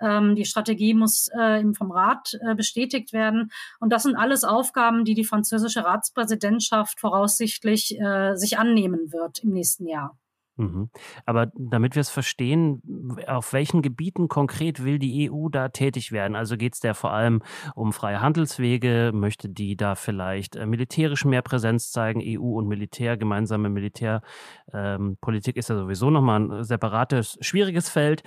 Ähm, 0.00 0.34
die 0.34 0.44
Strategie 0.44 0.94
muss 0.94 1.28
äh, 1.28 1.62
vom 1.74 1.90
Rat 1.90 2.38
äh, 2.40 2.54
bestätigt 2.54 3.12
werden. 3.12 3.50
Und 3.78 3.92
das 3.92 4.04
sind 4.04 4.16
alles 4.16 4.44
Aufgaben, 4.44 5.04
die 5.04 5.14
die 5.14 5.24
französische 5.24 5.84
Ratspräsidentschaft 5.84 7.00
voraussichtlich 7.00 7.98
äh, 8.00 8.34
sich 8.36 8.58
annehmen 8.58 9.12
wird 9.12 9.40
im 9.44 9.50
nächsten 9.50 9.86
Jahr. 9.86 10.16
Mhm. 10.60 10.90
Aber 11.24 11.50
damit 11.54 11.94
wir 11.94 12.00
es 12.00 12.10
verstehen, 12.10 12.82
auf 13.26 13.54
welchen 13.54 13.80
Gebieten 13.80 14.28
konkret 14.28 14.84
will 14.84 14.98
die 14.98 15.30
EU 15.30 15.48
da 15.48 15.70
tätig 15.70 16.12
werden? 16.12 16.36
Also 16.36 16.58
geht 16.58 16.74
es 16.74 16.80
da 16.80 16.92
vor 16.92 17.12
allem 17.12 17.42
um 17.74 17.94
freie 17.94 18.20
Handelswege? 18.20 19.10
Möchte 19.14 19.48
die 19.48 19.76
da 19.76 19.94
vielleicht 19.94 20.56
äh, 20.56 20.66
militärisch 20.66 21.24
mehr 21.24 21.40
Präsenz 21.42 21.92
zeigen? 21.92 22.20
EU 22.22 22.58
und 22.58 22.68
Militär, 22.68 23.16
gemeinsame 23.16 23.70
Militärpolitik 23.70 25.56
ähm, 25.56 25.60
ist 25.60 25.70
ja 25.70 25.76
sowieso 25.76 26.10
nochmal 26.10 26.40
ein 26.40 26.64
separates, 26.64 27.38
schwieriges 27.40 27.88
Feld. 27.88 28.22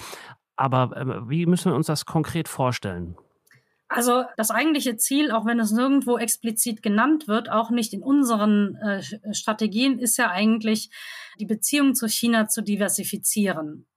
Aber 0.63 0.95
äh, 0.95 1.29
wie 1.29 1.45
müssen 1.45 1.71
wir 1.71 1.75
uns 1.75 1.87
das 1.87 2.05
konkret 2.05 2.47
vorstellen? 2.47 3.17
Also 3.89 4.23
das 4.37 4.49
eigentliche 4.49 4.95
Ziel, 4.95 5.29
auch 5.29 5.45
wenn 5.45 5.59
es 5.59 5.71
nirgendwo 5.71 6.17
explizit 6.17 6.81
genannt 6.81 7.27
wird, 7.27 7.51
auch 7.51 7.69
nicht 7.69 7.91
in 7.91 8.01
unseren 8.01 8.77
äh, 8.77 9.03
Strategien, 9.33 9.99
ist 9.99 10.17
ja 10.17 10.31
eigentlich, 10.31 10.89
die 11.37 11.45
Beziehung 11.45 11.95
zu 11.95 12.07
China 12.07 12.47
zu 12.47 12.61
diversifizieren. 12.61 13.87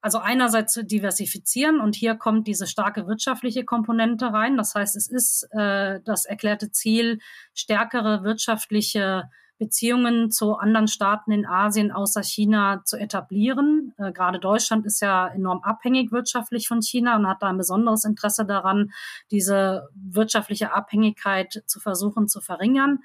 Also 0.00 0.18
einerseits 0.18 0.72
zu 0.72 0.84
diversifizieren 0.84 1.80
und 1.80 1.94
hier 1.94 2.16
kommt 2.16 2.48
diese 2.48 2.66
starke 2.66 3.06
wirtschaftliche 3.06 3.64
Komponente 3.64 4.32
rein. 4.32 4.56
Das 4.56 4.74
heißt, 4.74 4.96
es 4.96 5.08
ist 5.08 5.48
äh, 5.52 6.00
das 6.04 6.24
erklärte 6.24 6.72
Ziel, 6.72 7.20
stärkere 7.54 8.24
wirtschaftliche 8.24 9.30
Beziehungen 9.58 10.30
zu 10.30 10.56
anderen 10.56 10.88
Staaten 10.88 11.30
in 11.30 11.46
Asien 11.46 11.92
außer 11.92 12.22
China 12.22 12.82
zu 12.84 12.96
etablieren. 12.96 13.94
Äh, 13.98 14.12
gerade 14.12 14.38
Deutschland 14.38 14.84
ist 14.86 15.00
ja 15.00 15.28
enorm 15.28 15.62
abhängig 15.62 16.12
wirtschaftlich 16.12 16.66
von 16.68 16.82
China 16.82 17.16
und 17.16 17.28
hat 17.28 17.42
da 17.42 17.48
ein 17.48 17.58
besonderes 17.58 18.04
Interesse 18.04 18.44
daran, 18.44 18.90
diese 19.30 19.88
wirtschaftliche 19.94 20.72
Abhängigkeit 20.72 21.62
zu 21.66 21.80
versuchen 21.80 22.28
zu 22.28 22.40
verringern. 22.40 23.00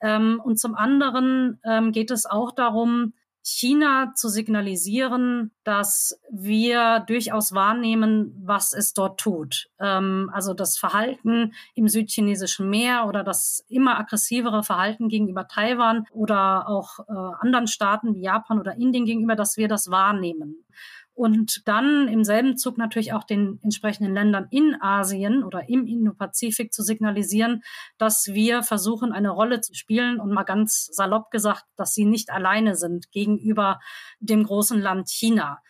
Ähm, 0.00 0.40
und 0.44 0.58
zum 0.58 0.74
anderen 0.74 1.60
ähm, 1.64 1.92
geht 1.92 2.10
es 2.10 2.26
auch 2.26 2.52
darum, 2.52 3.14
China 3.46 4.14
zu 4.14 4.30
signalisieren, 4.30 5.50
dass 5.64 6.18
wir 6.30 7.00
durchaus 7.06 7.52
wahrnehmen, 7.52 8.34
was 8.42 8.72
es 8.72 8.94
dort 8.94 9.20
tut. 9.20 9.68
Ähm, 9.78 10.30
also 10.32 10.54
das 10.54 10.78
Verhalten 10.78 11.52
im 11.74 11.86
südchinesischen 11.88 12.70
Meer 12.70 13.06
oder 13.06 13.22
das 13.22 13.62
immer 13.68 13.98
aggressivere 13.98 14.62
Verhalten 14.62 15.08
gegenüber 15.08 15.46
Taiwan 15.46 16.06
oder 16.10 16.68
auch 16.68 17.00
äh, 17.00 17.12
anderen 17.40 17.66
Staaten 17.66 18.14
wie 18.14 18.22
Japan 18.22 18.58
oder 18.58 18.76
Indien 18.76 19.04
gegenüber, 19.04 19.36
dass 19.36 19.58
wir 19.58 19.68
das 19.68 19.90
wahrnehmen 19.90 20.64
und 21.14 21.62
dann 21.66 22.08
im 22.08 22.24
selben 22.24 22.56
Zug 22.56 22.76
natürlich 22.76 23.12
auch 23.12 23.24
den 23.24 23.60
entsprechenden 23.62 24.12
Ländern 24.12 24.48
in 24.50 24.76
Asien 24.80 25.44
oder 25.44 25.68
im 25.68 25.86
Indo-Pazifik 25.86 26.72
zu 26.72 26.82
signalisieren, 26.82 27.62
dass 27.98 28.26
wir 28.32 28.62
versuchen, 28.62 29.12
eine 29.12 29.30
Rolle 29.30 29.60
zu 29.60 29.74
spielen 29.74 30.18
und 30.20 30.32
mal 30.32 30.42
ganz 30.42 30.86
salopp 30.92 31.30
gesagt, 31.30 31.64
dass 31.76 31.94
sie 31.94 32.04
nicht 32.04 32.30
alleine 32.30 32.74
sind 32.74 33.12
gegenüber 33.12 33.80
dem 34.18 34.44
großen 34.44 34.80
Land 34.80 35.08
China. 35.08 35.60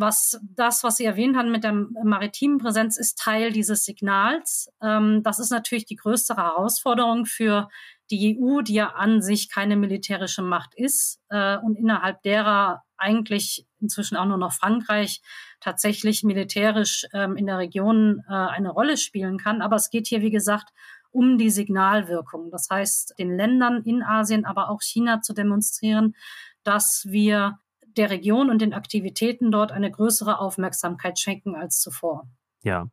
Was 0.00 0.40
das, 0.42 0.84
was 0.84 0.96
Sie 0.96 1.04
erwähnt 1.04 1.36
haben 1.36 1.50
mit 1.50 1.64
der 1.64 1.72
maritimen 1.72 2.58
Präsenz, 2.58 2.96
ist 2.96 3.18
Teil 3.18 3.50
dieses 3.50 3.84
Signals. 3.84 4.70
Ähm, 4.80 5.24
das 5.24 5.40
ist 5.40 5.50
natürlich 5.50 5.86
die 5.86 5.96
größte 5.96 6.36
Herausforderung 6.36 7.26
für 7.26 7.68
die 8.08 8.38
EU, 8.40 8.60
die 8.62 8.74
ja 8.74 8.90
an 8.90 9.22
sich 9.22 9.50
keine 9.50 9.76
militärische 9.76 10.42
Macht 10.42 10.70
ist 10.76 11.20
äh, 11.30 11.58
und 11.58 11.76
innerhalb 11.76 12.22
derer 12.22 12.84
eigentlich 12.96 13.66
inzwischen 13.80 14.16
auch 14.16 14.26
nur 14.26 14.38
noch 14.38 14.52
Frankreich 14.52 15.22
tatsächlich 15.60 16.22
militärisch 16.24 17.06
ähm, 17.12 17.36
in 17.36 17.46
der 17.46 17.58
Region 17.58 18.24
äh, 18.28 18.32
eine 18.32 18.70
Rolle 18.70 18.96
spielen 18.96 19.38
kann. 19.38 19.62
Aber 19.62 19.76
es 19.76 19.90
geht 19.90 20.06
hier, 20.06 20.20
wie 20.20 20.30
gesagt, 20.30 20.72
um 21.10 21.38
die 21.38 21.50
Signalwirkung. 21.50 22.50
Das 22.50 22.68
heißt, 22.70 23.14
den 23.18 23.36
Ländern 23.36 23.82
in 23.82 24.02
Asien, 24.02 24.44
aber 24.44 24.70
auch 24.70 24.82
China 24.82 25.20
zu 25.20 25.32
demonstrieren, 25.32 26.14
dass 26.64 27.06
wir 27.08 27.58
der 27.96 28.10
Region 28.10 28.50
und 28.50 28.60
den 28.60 28.74
Aktivitäten 28.74 29.50
dort 29.50 29.72
eine 29.72 29.90
größere 29.90 30.38
Aufmerksamkeit 30.38 31.18
schenken 31.18 31.56
als 31.56 31.80
zuvor. 31.80 32.28
Ja. 32.62 32.88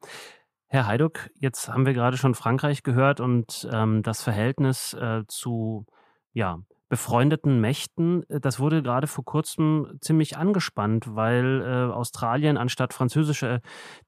Herr 0.68 0.88
Heiduck, 0.88 1.30
jetzt 1.36 1.70
haben 1.70 1.86
wir 1.86 1.94
gerade 1.94 2.18
schon 2.18 2.36
Frankreich 2.36 2.84
gehört 2.84 3.20
und 3.20 3.68
ähm, 3.72 4.01
das 4.01 4.24
Verhältnis 4.24 4.94
äh, 4.94 5.24
zu 5.27 5.86
ja, 6.34 6.60
befreundeten 6.89 7.60
Mächten. 7.60 8.24
Äh, 8.30 8.39
das 8.39 8.60
wurde 8.60 8.84
gerade 8.84 9.08
vor 9.08 9.25
kurzem 9.25 9.98
ziemlich 10.01 10.38
angespannt, 10.38 11.15
weil 11.15 11.62
äh, 11.62 11.94
Australien 11.94 12.58
anstatt 12.58 12.94
französische 12.94 13.62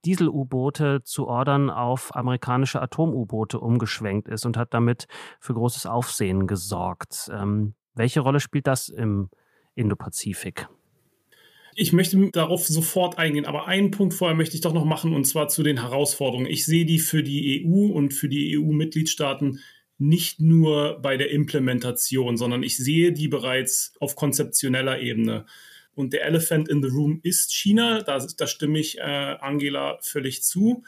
Diesel-U-Boote 0.06 1.04
zu 1.04 1.28
ordern 1.28 1.70
auf 1.70 2.16
amerikanische 2.16 2.82
Atom-U-Boote 2.82 3.60
umgeschwenkt 3.60 4.28
ist 4.28 4.46
und 4.46 4.58
hat 4.58 4.74
damit 4.74 5.08
für 5.40 5.54
großes 5.54 5.86
Aufsehen 5.86 6.48
gesorgt. 6.48 7.30
Ähm, 7.34 7.74
welche 7.96 8.20
Rolle 8.20 8.40
spielt 8.40 8.68
das 8.68 8.90
im 8.90 9.30
Indopazifik? 9.76 10.68
Ich 11.80 11.94
möchte 11.94 12.32
darauf 12.32 12.66
sofort 12.66 13.20
eingehen, 13.20 13.46
aber 13.46 13.68
einen 13.68 13.92
Punkt 13.92 14.16
vorher 14.16 14.36
möchte 14.36 14.56
ich 14.56 14.62
doch 14.62 14.74
noch 14.74 14.86
machen, 14.86 15.14
und 15.14 15.26
zwar 15.26 15.48
zu 15.48 15.62
den 15.62 15.80
Herausforderungen. 15.80 16.48
Ich 16.48 16.66
sehe 16.66 16.86
die 16.86 16.98
für 16.98 17.22
die 17.22 17.64
EU 17.64 17.94
und 17.94 18.16
für 18.16 18.30
die 18.30 18.58
EU-Mitgliedstaaten 18.58 19.60
nicht 19.98 20.40
nur 20.40 21.00
bei 21.02 21.18
der 21.18 21.32
Implementation, 21.32 22.38
sondern 22.38 22.64
ich 22.64 22.78
sehe 22.78 23.12
die 23.14 23.28
bereits 23.28 23.94
auf 24.00 24.16
konzeptioneller 24.16 25.00
Ebene. 25.00 25.46
Und 25.96 26.14
der 26.14 26.26
Elephant 26.26 26.70
in 26.70 26.84
the 26.84 26.90
Room 26.90 27.20
ist 27.24 27.54
China, 27.54 28.04
da, 28.04 28.24
da 28.38 28.46
stimme 28.48 28.80
ich 28.80 29.00
äh, 29.00 29.02
Angela 29.02 29.98
völlig 30.02 30.44
zu. 30.44 30.84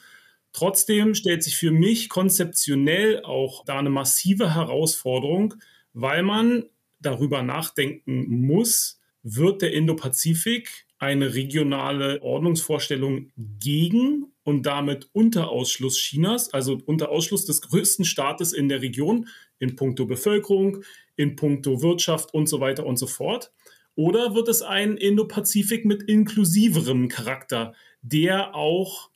Trotzdem 0.51 1.15
stellt 1.15 1.43
sich 1.43 1.57
für 1.57 1.71
mich 1.71 2.09
konzeptionell 2.09 3.23
auch 3.23 3.65
da 3.65 3.79
eine 3.79 3.89
massive 3.89 4.53
Herausforderung, 4.53 5.55
weil 5.93 6.21
man 6.21 6.65
darüber 6.99 7.41
nachdenken 7.41 8.45
muss, 8.45 8.99
wird 9.23 9.61
der 9.61 9.73
Indopazifik 9.73 10.85
eine 10.97 11.33
regionale 11.33 12.21
Ordnungsvorstellung 12.21 13.31
gegen 13.37 14.27
und 14.49 14.63
damit 14.63 15.09
unter 15.13 15.49
Ausschluss 15.49 15.97
Chinas, 15.97 16.53
also 16.53 16.81
unter 16.85 17.09
Ausschluss 17.09 17.45
des 17.45 17.61
größten 17.61 18.03
Staates 18.03 18.51
in 18.51 18.67
der 18.67 18.81
Region 18.81 19.27
in 19.59 19.75
puncto 19.75 20.05
Bevölkerung, 20.05 20.83
in 21.15 21.35
puncto 21.35 21.81
Wirtschaft 21.81 22.33
und 22.33 22.47
so 22.47 22.59
weiter 22.59 22.85
und 22.85 22.97
so 22.97 23.07
fort? 23.07 23.51
Oder 23.95 24.33
wird 24.33 24.47
es 24.47 24.61
ein 24.61 24.97
Indo-Pazifik 24.97 25.85
mit 25.85 26.03
inklusiverem 26.03 27.09
Charakter, 27.09 27.73
der 28.01 28.55
auch 28.55 29.09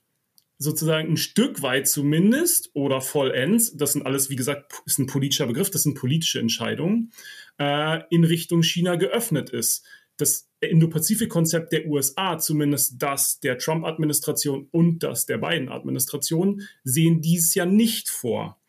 sozusagen 0.58 1.14
ein 1.14 1.18
Stück 1.18 1.62
weit 1.62 1.88
zumindest 1.88 2.70
oder 2.74 3.02
vollends, 3.02 3.76
das 3.76 3.94
sind 3.94 4.06
alles, 4.06 4.30
wie 4.30 4.36
gesagt, 4.36 4.82
ist 4.86 5.00
ein 5.00 5.08
politischer 5.08 5.48
Begriff, 5.48 5.72
das 5.72 5.84
sind 5.84 5.96
politische 5.96 6.40
Entscheidungen, 6.40 7.12
äh, 7.58 8.02
in 8.10 8.24
Richtung 8.24 8.62
China 8.62 8.96
geöffnet 8.96 9.50
ist? 9.50 9.86
Das 10.18 10.50
Indo-Pazifik-Konzept 10.62 11.72
der 11.72 11.88
USA, 11.88 12.38
zumindest 12.38 13.02
das 13.02 13.40
der 13.40 13.58
Trump-Administration 13.58 14.68
und 14.72 15.00
das 15.04 15.26
der 15.26 15.38
Biden-Administration, 15.38 16.62
sehen 16.84 17.22
dies 17.22 17.54
ja 17.56 17.66
nicht 17.66 18.10
vor. 18.10 18.60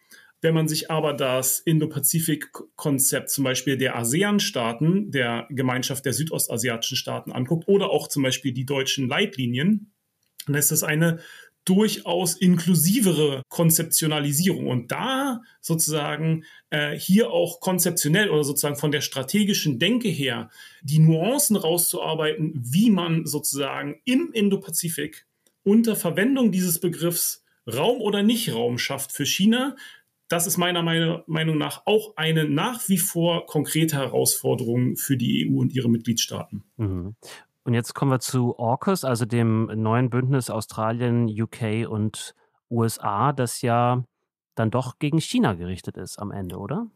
Wenn 0.40 0.54
man 0.54 0.68
sich 0.68 0.90
aber 0.90 1.14
das 1.14 1.58
Indo-Pazifik-Konzept 1.60 3.30
zum 3.30 3.44
Beispiel 3.44 3.78
der 3.78 3.96
ASEAN-Staaten, 3.96 5.10
der 5.10 5.46
Gemeinschaft 5.48 6.04
der 6.04 6.12
südostasiatischen 6.12 6.98
Staaten 6.98 7.32
anguckt 7.32 7.66
oder 7.66 7.88
auch 7.88 8.08
zum 8.08 8.22
Beispiel 8.22 8.52
die 8.52 8.66
deutschen 8.66 9.08
Leitlinien, 9.08 9.92
dann 10.46 10.56
ist 10.56 10.70
das 10.70 10.82
eine 10.82 11.20
durchaus 11.64 12.34
inklusivere 12.34 13.42
Konzeptionalisierung. 13.48 14.68
Und 14.68 14.92
da 14.92 15.42
sozusagen 15.60 16.44
äh, 16.70 16.96
hier 16.98 17.30
auch 17.30 17.60
konzeptionell 17.60 18.30
oder 18.30 18.44
sozusagen 18.44 18.76
von 18.76 18.92
der 18.92 19.00
strategischen 19.00 19.78
Denke 19.78 20.08
her 20.08 20.50
die 20.82 20.98
Nuancen 20.98 21.56
rauszuarbeiten, 21.56 22.52
wie 22.54 22.90
man 22.90 23.26
sozusagen 23.26 24.00
im 24.04 24.30
Indopazifik 24.32 25.26
unter 25.62 25.96
Verwendung 25.96 26.52
dieses 26.52 26.80
Begriffs 26.80 27.44
Raum 27.66 28.00
oder 28.00 28.22
Nicht-Raum 28.22 28.76
schafft 28.78 29.12
für 29.12 29.24
China, 29.24 29.76
das 30.28 30.46
ist 30.46 30.56
meiner 30.56 30.82
Meinung 30.82 31.58
nach 31.58 31.82
auch 31.86 32.16
eine 32.16 32.44
nach 32.44 32.88
wie 32.88 32.98
vor 32.98 33.46
konkrete 33.46 33.96
Herausforderung 33.96 34.96
für 34.96 35.16
die 35.16 35.48
EU 35.48 35.60
und 35.60 35.74
ihre 35.74 35.90
Mitgliedstaaten. 35.90 36.64
Mhm. 36.76 37.14
Und 37.64 37.74
jetzt 37.74 37.94
kommen 37.94 38.10
wir 38.10 38.20
zu 38.20 38.58
AUKUS, 38.58 39.04
also 39.04 39.24
dem 39.24 39.66
neuen 39.74 40.10
Bündnis 40.10 40.50
Australien, 40.50 41.28
UK 41.28 41.88
und 41.88 42.34
USA, 42.70 43.32
das 43.32 43.62
ja 43.62 44.04
dann 44.54 44.70
doch 44.70 44.98
gegen 44.98 45.20
China 45.20 45.54
gerichtet 45.54 45.96
ist 45.96 46.18
am 46.18 46.30
Ende, 46.30 46.56
oder? 46.56 46.90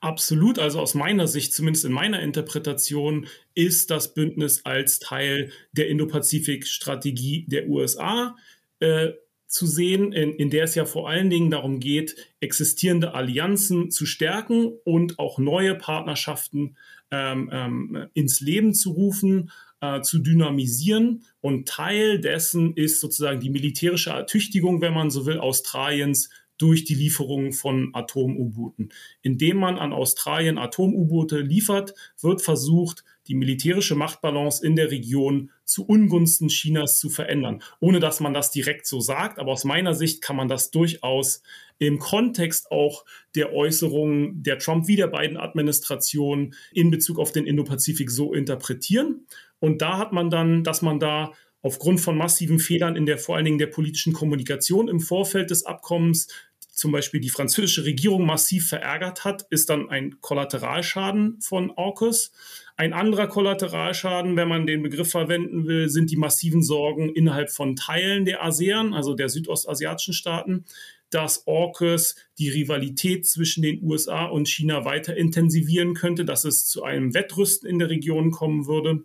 Absolut. 0.00 0.58
Also 0.58 0.80
aus 0.80 0.94
meiner 0.94 1.28
Sicht, 1.28 1.52
zumindest 1.52 1.84
in 1.84 1.92
meiner 1.92 2.20
Interpretation, 2.20 3.26
ist 3.54 3.90
das 3.90 4.14
Bündnis 4.14 4.64
als 4.64 4.98
Teil 4.98 5.50
der 5.72 5.88
Indo-Pazifik-Strategie 5.88 7.46
der 7.48 7.68
USA 7.68 8.36
äh, 8.80 9.10
zu 9.46 9.66
sehen, 9.66 10.12
in, 10.12 10.34
in 10.36 10.48
der 10.48 10.64
es 10.64 10.74
ja 10.74 10.86
vor 10.86 11.10
allen 11.10 11.28
Dingen 11.28 11.50
darum 11.50 11.78
geht, 11.78 12.16
existierende 12.40 13.14
Allianzen 13.14 13.90
zu 13.90 14.06
stärken 14.06 14.72
und 14.84 15.18
auch 15.18 15.38
neue 15.38 15.74
Partnerschaften 15.74 16.76
ähm, 17.10 17.50
ähm, 17.52 18.08
ins 18.14 18.40
Leben 18.40 18.72
zu 18.72 18.92
rufen, 18.92 19.50
äh, 19.82 20.00
zu 20.00 20.20
dynamisieren. 20.20 21.24
Und 21.42 21.68
Teil 21.68 22.20
dessen 22.20 22.74
ist 22.74 23.00
sozusagen 23.00 23.40
die 23.40 23.50
militärische 23.50 24.10
Ertüchtigung, 24.10 24.80
wenn 24.80 24.94
man 24.94 25.10
so 25.10 25.26
will, 25.26 25.38
Australiens 25.38 26.30
durch 26.56 26.84
die 26.84 26.94
Lieferung 26.94 27.52
von 27.52 27.90
Atom-U-Booten. 27.92 28.90
Indem 29.22 29.58
man 29.58 29.78
an 29.78 29.92
Australien 29.92 30.58
Atom-U-Boote 30.58 31.40
liefert, 31.40 31.94
wird 32.20 32.40
versucht, 32.40 33.04
die 33.26 33.34
militärische 33.34 33.96
Machtbalance 33.96 34.64
in 34.64 34.76
der 34.76 34.90
Region 34.90 35.50
zu 35.64 35.86
Ungunsten 35.86 36.48
Chinas 36.48 36.98
zu 36.98 37.08
verändern, 37.08 37.62
ohne 37.80 38.00
dass 38.00 38.20
man 38.20 38.34
das 38.34 38.50
direkt 38.50 38.86
so 38.86 39.00
sagt. 39.00 39.38
Aber 39.38 39.52
aus 39.52 39.64
meiner 39.64 39.94
Sicht 39.94 40.22
kann 40.22 40.36
man 40.36 40.48
das 40.48 40.70
durchaus 40.70 41.42
im 41.78 41.98
Kontext 41.98 42.70
auch 42.70 43.04
der 43.34 43.52
Äußerungen 43.52 44.42
der 44.42 44.58
Trump 44.58 44.86
wie 44.88 44.96
der 44.96 45.08
beiden 45.08 45.36
Administrationen 45.36 46.54
in 46.72 46.90
Bezug 46.90 47.18
auf 47.18 47.32
den 47.32 47.46
Indopazifik 47.46 48.10
so 48.10 48.32
interpretieren. 48.32 49.26
Und 49.58 49.82
da 49.82 49.98
hat 49.98 50.12
man 50.12 50.30
dann, 50.30 50.64
dass 50.64 50.82
man 50.82 51.00
da 51.00 51.32
aufgrund 51.62 52.00
von 52.00 52.16
massiven 52.16 52.58
Fehlern 52.58 52.96
in 52.96 53.06
der 53.06 53.18
vor 53.18 53.36
allen 53.36 53.44
Dingen 53.44 53.58
der 53.58 53.68
politischen 53.68 54.12
Kommunikation 54.12 54.88
im 54.88 55.00
Vorfeld 55.00 55.50
des 55.50 55.64
Abkommens 55.64 56.28
zum 56.72 56.90
Beispiel 56.90 57.20
die 57.20 57.30
französische 57.30 57.84
Regierung 57.84 58.26
massiv 58.26 58.68
verärgert 58.68 59.24
hat, 59.24 59.46
ist 59.50 59.70
dann 59.70 59.90
ein 59.90 60.20
Kollateralschaden 60.20 61.40
von 61.40 61.70
AUKUS. 61.76 62.32
Ein 62.82 62.94
anderer 62.94 63.28
Kollateralschaden, 63.28 64.36
wenn 64.36 64.48
man 64.48 64.66
den 64.66 64.82
Begriff 64.82 65.12
verwenden 65.12 65.68
will, 65.68 65.88
sind 65.88 66.10
die 66.10 66.16
massiven 66.16 66.64
Sorgen 66.64 67.10
innerhalb 67.10 67.48
von 67.48 67.76
Teilen 67.76 68.24
der 68.24 68.42
ASEAN, 68.42 68.92
also 68.92 69.14
der 69.14 69.28
südostasiatischen 69.28 70.12
Staaten, 70.12 70.64
dass 71.08 71.46
AUKUS 71.46 72.16
die 72.38 72.48
Rivalität 72.48 73.24
zwischen 73.24 73.62
den 73.62 73.84
USA 73.84 74.24
und 74.24 74.48
China 74.48 74.84
weiter 74.84 75.16
intensivieren 75.16 75.94
könnte, 75.94 76.24
dass 76.24 76.44
es 76.44 76.66
zu 76.66 76.82
einem 76.82 77.14
Wettrüsten 77.14 77.70
in 77.70 77.78
der 77.78 77.88
Region 77.88 78.32
kommen 78.32 78.66
würde. 78.66 79.04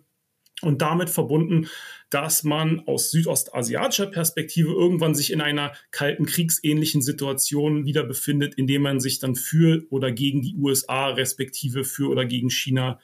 Und 0.60 0.82
damit 0.82 1.08
verbunden, 1.08 1.68
dass 2.10 2.42
man 2.42 2.80
aus 2.80 3.12
südostasiatischer 3.12 4.06
Perspektive 4.06 4.72
irgendwann 4.72 5.14
sich 5.14 5.32
in 5.32 5.40
einer 5.40 5.72
kalten 5.92 6.26
kriegsähnlichen 6.26 7.00
Situation 7.00 7.86
wieder 7.86 8.02
befindet, 8.02 8.56
indem 8.56 8.82
man 8.82 8.98
sich 8.98 9.20
dann 9.20 9.36
für 9.36 9.86
oder 9.90 10.10
gegen 10.10 10.42
die 10.42 10.56
USA 10.56 11.10
respektive 11.10 11.84
für 11.84 12.08
oder 12.08 12.26
gegen 12.26 12.50
China 12.50 12.98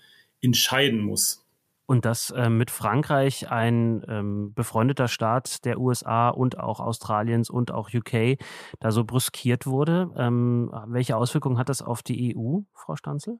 entscheiden 0.44 1.00
muss. 1.00 1.44
Und 1.86 2.06
dass 2.06 2.30
äh, 2.30 2.48
mit 2.48 2.70
Frankreich 2.70 3.50
ein 3.50 4.02
ähm, 4.08 4.54
befreundeter 4.54 5.06
Staat 5.06 5.66
der 5.66 5.78
USA 5.78 6.30
und 6.30 6.58
auch 6.58 6.80
Australiens 6.80 7.50
und 7.50 7.72
auch 7.72 7.90
UK 7.92 8.38
da 8.80 8.90
so 8.90 9.04
brüskiert 9.04 9.66
wurde. 9.66 10.10
Ähm, 10.16 10.70
welche 10.86 11.16
Auswirkungen 11.16 11.58
hat 11.58 11.68
das 11.68 11.82
auf 11.82 12.02
die 12.02 12.34
EU, 12.34 12.60
Frau 12.72 12.96
Stanzel? 12.96 13.38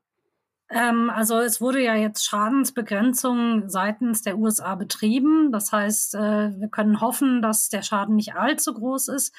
Ähm, 0.70 1.11
also 1.11 1.38
es 1.38 1.61
wurde 1.61 1.82
ja 1.82 1.94
jetzt 1.94 2.25
Schadensbegrenzung 2.25 3.68
seitens 3.68 4.23
der 4.23 4.38
USA 4.38 4.75
betrieben. 4.75 5.52
Das 5.52 5.73
heißt, 5.73 6.14
äh, 6.14 6.50
wir 6.58 6.68
können 6.68 7.00
hoffen, 7.00 7.42
dass 7.42 7.68
der 7.68 7.82
Schaden 7.82 8.16
nicht 8.16 8.34
allzu 8.34 8.75
groß 8.75 9.08
ist. 9.08 9.34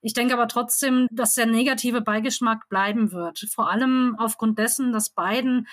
Ich 0.00 0.14
denke 0.14 0.34
aber 0.34 0.46
trotzdem, 0.46 1.08
dass 1.10 1.34
der 1.34 1.46
negative 1.46 2.00
Beigeschmack 2.00 2.68
bleiben 2.68 3.10
wird. 3.12 3.46
Vor 3.52 3.68
allem 3.68 4.16
aufgrund 4.18 4.58
dessen, 4.58 4.92
dass 4.92 5.10
Biden 5.10 5.66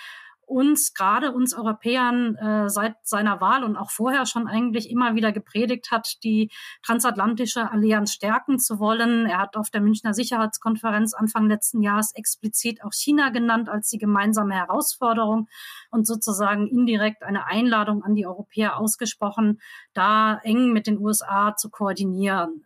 uns, 0.46 0.94
gerade 0.94 1.32
uns 1.32 1.54
Europäern, 1.54 2.36
äh, 2.36 2.70
seit 2.70 2.94
seiner 3.02 3.40
Wahl 3.40 3.64
und 3.64 3.76
auch 3.76 3.90
vorher 3.90 4.26
schon 4.26 4.46
eigentlich 4.46 4.90
immer 4.90 5.14
wieder 5.14 5.32
gepredigt 5.32 5.90
hat, 5.90 6.22
die 6.22 6.50
transatlantische 6.84 7.70
Allianz 7.70 8.12
stärken 8.12 8.58
zu 8.58 8.78
wollen. 8.78 9.26
Er 9.26 9.38
hat 9.38 9.56
auf 9.56 9.70
der 9.70 9.80
Münchner 9.80 10.14
Sicherheitskonferenz 10.14 11.14
Anfang 11.14 11.48
letzten 11.48 11.82
Jahres 11.82 12.12
explizit 12.14 12.82
auch 12.84 12.92
China 12.92 13.30
genannt 13.30 13.68
als 13.68 13.88
die 13.90 13.98
gemeinsame 13.98 14.54
Herausforderung 14.54 15.48
und 15.90 16.06
sozusagen 16.06 16.68
indirekt 16.68 17.24
eine 17.24 17.46
Einladung 17.46 18.04
an 18.04 18.14
die 18.14 18.26
Europäer 18.26 18.78
ausgesprochen, 18.78 19.60
da 19.94 20.38
eng 20.44 20.72
mit 20.72 20.86
den 20.86 20.98
USA 20.98 21.56
zu 21.56 21.70
koordinieren. 21.70 22.64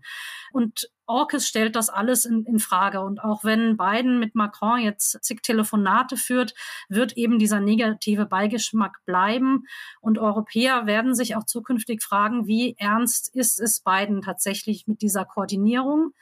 Und 0.52 0.90
AUKUS 1.10 1.46
stellt 1.46 1.76
das 1.76 1.88
alles 1.88 2.24
in, 2.24 2.44
in 2.44 2.58
Frage. 2.58 3.00
Und 3.00 3.22
auch 3.22 3.44
wenn 3.44 3.76
Biden 3.76 4.18
mit 4.18 4.34
Macron 4.34 4.80
jetzt 4.80 5.22
zig 5.24 5.42
Telefonate 5.42 6.16
führt, 6.16 6.54
wird 6.88 7.16
eben 7.16 7.38
dieser 7.38 7.60
negative 7.60 8.26
Beigeschmack 8.26 9.04
bleiben. 9.04 9.64
Und 10.00 10.18
Europäer 10.18 10.86
werden 10.86 11.14
sich 11.14 11.36
auch 11.36 11.44
zukünftig 11.44 12.02
fragen, 12.02 12.46
wie 12.46 12.76
ernst 12.78 13.34
ist 13.34 13.60
es 13.60 13.80
Biden 13.80 14.22
tatsächlich 14.22 14.86
mit 14.86 15.02
dieser 15.02 15.24
Koordinierung? 15.24 16.12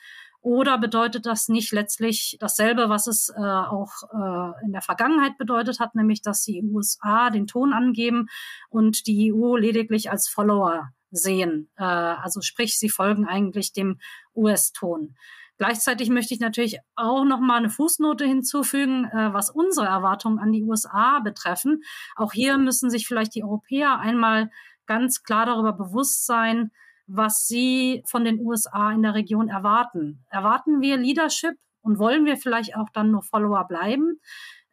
Oder 0.41 0.79
bedeutet 0.79 1.27
das 1.27 1.49
nicht 1.49 1.73
letztlich 1.73 2.37
dasselbe, 2.41 2.89
was 2.89 3.07
es 3.07 3.29
äh, 3.29 3.41
auch 3.41 3.93
äh, 4.13 4.65
in 4.65 4.73
der 4.73 4.83
Vergangenheit 4.83 5.37
bedeutet 5.37 5.81
hat, 5.81 5.95
nämlich 5.95 6.23
dass 6.23 6.45
die 6.45 6.63
USA 6.63 7.31
den 7.31 7.47
Ton 7.47 7.73
angeben 7.73 8.29
und 8.71 9.07
die 9.07 9.33
EU 9.33 9.57
lediglich 9.57 10.11
als 10.11 10.29
Follower 10.29 10.91
sehen. 11.11 11.69
Äh, 11.77 11.85
also 11.85 12.41
sprich, 12.41 12.79
sie 12.79 12.89
folgen 12.89 13.27
eigentlich 13.27 13.73
dem 13.73 13.99
US-Ton. 14.39 15.17
Gleichzeitig 15.59 16.09
möchte 16.09 16.35
ich 16.35 16.41
natürlich 16.41 16.79
auch 16.95 17.25
noch 17.25 17.41
mal 17.41 17.57
eine 17.57 17.69
Fußnote 17.69 18.25
hinzufügen, 18.25 19.07
äh, 19.07 19.33
was 19.33 19.51
unsere 19.51 19.87
Erwartungen 19.87 20.39
an 20.39 20.53
die 20.53 20.63
USA 20.63 21.19
betreffen. 21.19 21.83
Auch 22.15 22.33
hier 22.33 22.59
müssen 22.59 22.91
sich 22.91 23.09
vielleicht 23.09 23.35
die 23.35 23.43
Europäer 23.43 23.99
einmal 23.99 24.51
ganz 24.87 25.25
klar 25.25 25.47
darüber 25.47 25.73
bewusst 25.73 26.27
sein, 26.27 26.71
was 27.09 27.47
sie 27.49 28.05
von 28.07 28.25
den 28.25 28.41
USA 28.41 28.93
in 28.93 29.03
der 29.03 29.15
Region 29.15 29.49
erwarten. 29.49 30.25
Erwarten 30.31 30.81
wir 30.81 30.97
Leadership 30.97 31.57
und 31.83 31.99
wollen 31.99 32.25
wir 32.25 32.37
vielleicht 32.37 32.77
auch 32.77 32.89
dann 32.93 33.11
nur 33.11 33.23
Follower 33.23 33.67
bleiben? 33.67 34.21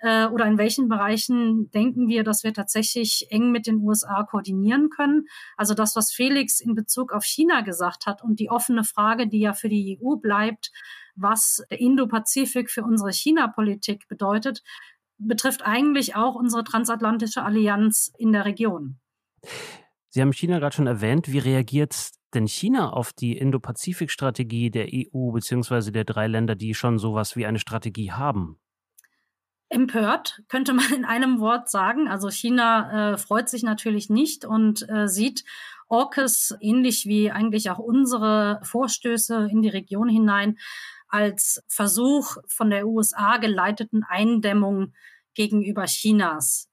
Äh, 0.06 0.28
oder 0.28 0.46
in 0.46 0.60
welchen 0.60 0.88
Bereichen 0.88 1.72
denken 1.72 2.08
wir, 2.08 2.24
dass 2.24 2.44
wir 2.44 2.54
tatsächlich 2.54 3.26
eng 3.32 3.50
mit 3.50 3.66
den 3.66 3.80
USA 3.80 4.22
koordinieren 4.22 4.90
können? 4.92 5.26
Also 5.58 5.74
das, 5.74 5.96
was 5.96 6.12
Felix 6.12 6.60
in 6.60 6.76
Bezug 6.76 7.12
auf 7.12 7.26
China 7.26 7.62
gesagt 7.62 8.06
hat 8.06 8.24
und 8.24 8.40
die 8.40 8.52
offene 8.52 8.84
Frage, 8.84 9.28
die 9.28 9.40
ja 9.40 9.54
für 9.54 9.68
die 9.68 10.00
EU 10.00 10.18
bleibt, 10.18 10.72
was 11.16 11.64
der 11.72 11.82
Indo-Pazifik 11.82 12.70
für 12.70 12.84
unsere 12.84 13.12
China-Politik 13.12 14.08
bedeutet, 14.08 14.62
betrifft 15.18 15.64
eigentlich 15.64 16.16
auch 16.16 16.36
unsere 16.36 16.64
transatlantische 16.64 17.42
Allianz 17.42 18.14
in 18.16 18.32
der 18.32 18.46
Region. 18.46 19.00
Sie 20.10 20.22
haben 20.22 20.34
China 20.34 20.60
gerade 20.60 20.76
schon 20.76 20.86
erwähnt. 20.86 21.32
Wie 21.32 21.40
reagiert 21.40 22.12
denn 22.36 22.48
China 22.48 22.92
auf 22.92 23.12
die 23.12 23.36
Indo-Pazifik-Strategie 23.36 24.70
der 24.70 24.88
EU 24.94 25.32
bzw. 25.32 25.90
der 25.90 26.04
drei 26.04 26.28
Länder, 26.28 26.54
die 26.54 26.76
schon 26.76 27.00
sowas 27.00 27.36
wie 27.36 27.48
eine 27.48 27.58
Strategie 27.58 28.12
haben? 28.12 28.60
Empört, 29.76 30.42
könnte 30.48 30.74
man 30.74 30.92
in 30.94 31.06
einem 31.06 31.40
Wort 31.40 31.70
sagen. 31.70 32.08
Also 32.08 32.30
China 32.32 33.14
äh, 33.14 33.18
freut 33.18 33.50
sich 33.50 33.62
natürlich 33.62 34.10
nicht 34.10 34.46
und 34.46 34.90
äh, 34.90 35.08
sieht 35.08 35.44
AUKUS 35.90 36.56
ähnlich 36.62 37.06
wie 37.06 37.30
eigentlich 37.30 37.70
auch 37.70 37.78
unsere 37.78 38.60
Vorstöße 38.64 39.48
in 39.52 39.62
die 39.62 39.70
Region 39.70 40.10
hinein 40.10 40.58
als 41.08 41.64
Versuch 41.68 42.38
von 42.48 42.72
der 42.72 42.88
USA 42.88 43.38
geleiteten 43.38 44.04
Eindämmung 44.04 44.94
gegenüber 45.36 45.86
Chinas. 45.86 46.70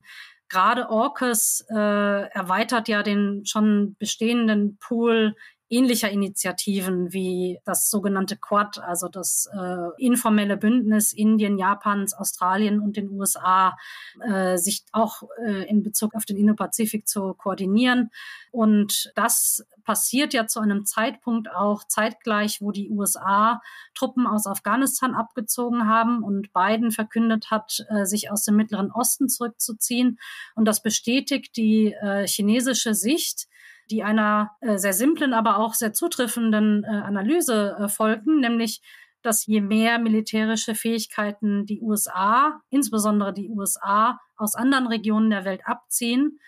Gerade 0.49 0.89
AUKUS 0.89 1.65
äh, 1.71 1.75
erweitert 1.75 2.89
ja 2.89 3.03
den 3.03 3.45
schon 3.45 3.97
bestehenden 3.99 4.79
Pool 4.79 5.35
ähnlicher 5.73 6.11
Initiativen 6.11 7.13
wie 7.15 7.59
das 7.65 7.91
sogenannte 7.91 8.37
Quad, 8.37 8.79
also 8.79 9.09
das 9.09 9.49
äh, 9.53 9.89
informelle 9.97 10.59
Bündnis 10.59 11.15
Indien, 11.15 11.57
Japans, 11.57 12.13
Australien 12.13 12.81
und 12.81 12.97
den 12.99 13.11
USA, 13.11 13.77
äh, 14.21 14.59
sich 14.59 14.85
auch 14.93 15.23
äh, 15.43 15.67
in 15.69 15.83
Bezug 15.83 16.15
auf 16.15 16.27
den 16.27 16.37
Indo-Pazifik 16.37 17.09
zu 17.09 17.33
koordinieren. 17.33 18.11
Und 18.51 19.13
das 19.17 19.67
passiert 19.85 20.35
ja 20.35 20.47
zu 20.47 20.61
einem 20.61 20.85
Zeitpunkt 20.85 21.51
auch 21.51 21.85
zeitgleich, 21.85 22.61
wo 22.61 22.71
die 22.71 22.91
USA 22.91 23.63
Truppen 23.95 24.27
aus 24.27 24.47
Afghanistan 24.47 25.15
abgezogen 25.15 25.89
haben 25.89 26.23
und 26.23 26.53
Biden 26.53 26.91
verkündet 26.91 27.51
hat, 27.51 27.85
äh, 27.89 28.05
sich 28.05 28.31
aus 28.31 28.45
dem 28.45 28.57
Mittleren 28.57 28.93
Osten 28.93 29.31
zurückzuziehen. 29.31 30.19
Und 30.55 30.67
das 30.67 30.83
bestätigt 30.83 31.57
die 31.57 31.95
äh, 31.95 32.27
chinesische 32.27 32.93
Sicht, 32.93 33.49
die 33.93 34.03
einer 34.03 34.53
äh, 34.61 34.79
sehr 34.79 34.95
simplen, 34.95 35.35
aber 35.35 35.59
auch 35.59 35.75
sehr 35.75 35.93
zutreffenden 35.93 36.85
äh, 36.85 36.89
Analyse 36.89 37.77
äh, 37.79 37.89
folgten, 37.89 38.41
nämlich 38.41 38.83
dass 39.21 39.47
je 39.47 39.61
mehr 39.61 40.01
militärische 40.01 40.75
Fähigkeiten 40.75 41.65
die 41.67 41.81
USA, 41.81 42.61
insbesondere 42.71 43.33
die 43.33 43.49
USA, 43.49 44.19
aus 44.37 44.57
anderen 44.57 44.89
Regionen 44.89 45.31
der 45.31 45.45
Welt 45.45 45.61
abziehen, 45.65 46.41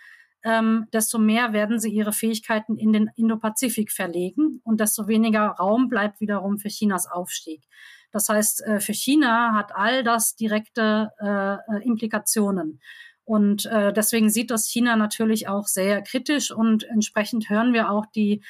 ähm, 0.42 0.87
desto 0.92 1.18
mehr 1.18 1.52
werden 1.52 1.78
sie 1.78 1.90
ihre 1.90 2.12
Fähigkeiten 2.12 2.76
in 2.76 2.92
den 2.92 3.11
Indopazifik 3.14 3.92
verlegen 3.92 4.61
und 4.64 4.80
desto 4.80 5.07
weniger 5.07 5.46
Raum 5.46 5.88
bleibt 5.88 6.20
wiederum 6.20 6.59
für 6.59 6.68
Chinas 6.68 7.07
Aufstieg. 7.07 7.62
Das 8.11 8.28
heißt, 8.28 8.64
äh, 8.64 8.80
für 8.80 8.94
China 8.94 9.54
hat 9.54 9.74
all 9.74 10.02
das 10.02 10.35
direkte 10.35 11.11
äh, 11.20 11.76
äh, 11.76 11.85
Implikationen. 11.85 12.80
Und 13.24 13.66
äh, 13.66 13.92
deswegen 13.92 14.28
sieht 14.28 14.50
das 14.50 14.66
China 14.66 14.96
natürlich 14.96 15.48
auch 15.48 15.66
sehr 15.66 16.02
kritisch 16.02 16.50
und 16.50 16.84
entsprechend 16.84 17.48
hören 17.48 17.72
wir 17.72 17.90
auch 17.90 18.06
die 18.06 18.42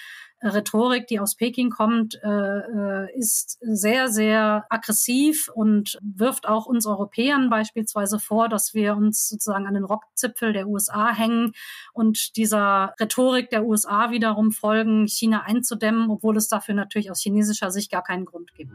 Rhetorik, 0.44 1.06
die 1.06 1.20
aus 1.20 1.36
Peking 1.36 1.70
kommt, 1.70 2.20
äh, 2.22 2.28
äh, 2.28 3.18
ist 3.18 3.58
sehr, 3.62 4.08
sehr 4.08 4.66
aggressiv 4.68 5.48
und 5.54 5.98
wirft 6.02 6.46
auch 6.46 6.66
uns 6.66 6.86
Europäern 6.86 7.48
beispielsweise 7.48 8.18
vor, 8.18 8.48
dass 8.48 8.74
wir 8.74 8.94
uns 8.94 9.28
sozusagen 9.28 9.66
an 9.66 9.74
den 9.74 9.84
Rockzipfel 9.84 10.52
der 10.52 10.68
USA 10.68 11.14
hängen 11.14 11.52
und 11.94 12.36
dieser 12.36 12.94
Rhetorik 13.00 13.48
der 13.50 13.64
USA 13.64 14.10
wiederum 14.10 14.52
folgen, 14.52 15.06
China 15.08 15.42
einzudämmen, 15.44 16.10
obwohl 16.10 16.36
es 16.36 16.48
dafür 16.48 16.74
natürlich 16.74 17.10
aus 17.10 17.22
chinesischer 17.22 17.70
Sicht 17.70 17.90
gar 17.90 18.02
keinen 18.02 18.26
Grund 18.26 18.52
gibt. 18.54 18.72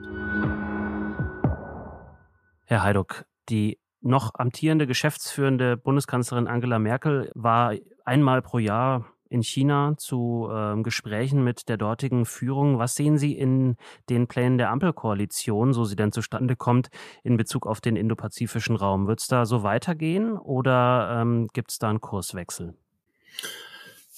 Herr 2.65 2.83
Heiduck, 2.83 3.25
die 3.49 3.79
noch 4.01 4.31
amtierende 4.35 4.87
geschäftsführende 4.87 5.77
Bundeskanzlerin 5.77 6.47
Angela 6.47 6.79
Merkel 6.79 7.31
war 7.35 7.73
einmal 8.05 8.41
pro 8.41 8.59
Jahr 8.59 9.05
in 9.29 9.43
China 9.43 9.95
zu 9.97 10.49
äh, 10.51 10.81
Gesprächen 10.81 11.43
mit 11.43 11.69
der 11.69 11.77
dortigen 11.77 12.25
Führung. 12.25 12.79
Was 12.79 12.95
sehen 12.95 13.17
Sie 13.17 13.33
in 13.33 13.77
den 14.09 14.27
Plänen 14.27 14.57
der 14.57 14.71
Ampelkoalition, 14.71 15.71
so 15.73 15.85
sie 15.85 15.95
denn 15.95 16.11
zustande 16.11 16.55
kommt, 16.55 16.89
in 17.23 17.37
Bezug 17.37 17.67
auf 17.67 17.79
den 17.79 17.95
indopazifischen 17.95 18.75
Raum? 18.75 19.07
Wird 19.07 19.21
es 19.21 19.27
da 19.27 19.45
so 19.45 19.63
weitergehen 19.63 20.37
oder 20.37 21.19
ähm, 21.21 21.47
gibt 21.53 21.71
es 21.71 21.77
da 21.77 21.89
einen 21.89 22.01
Kurswechsel? 22.01 22.73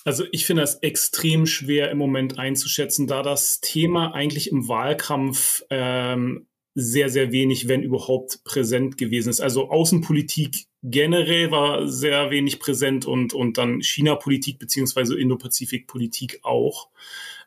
Also 0.04 0.24
ich 0.32 0.46
finde 0.46 0.62
das 0.62 0.76
extrem 0.76 1.46
schwer 1.46 1.92
im 1.92 1.98
Moment 1.98 2.40
einzuschätzen, 2.40 3.06
da 3.06 3.22
das 3.22 3.60
Thema 3.60 4.16
eigentlich 4.16 4.50
im 4.52 4.68
Wahlkampf 4.68 5.64
ähm, 5.70 6.48
sehr, 6.74 7.10
sehr 7.10 7.32
wenig, 7.32 7.68
wenn 7.68 7.84
überhaupt, 7.84 8.44
präsent 8.44 8.98
gewesen 8.98 9.30
ist. 9.30 9.42
Also 9.42 9.70
Außenpolitik 9.70 10.66
generell 10.84 11.52
war 11.52 11.88
sehr 11.88 12.32
wenig 12.32 12.60
präsent 12.60 13.06
und, 13.06 13.34
und 13.34 13.58
dann 13.58 13.82
China-Politik 13.82 14.58
beziehungsweise 14.60 15.20
Indo-Pazifik-Politik 15.20 16.40
auch. 16.44 16.90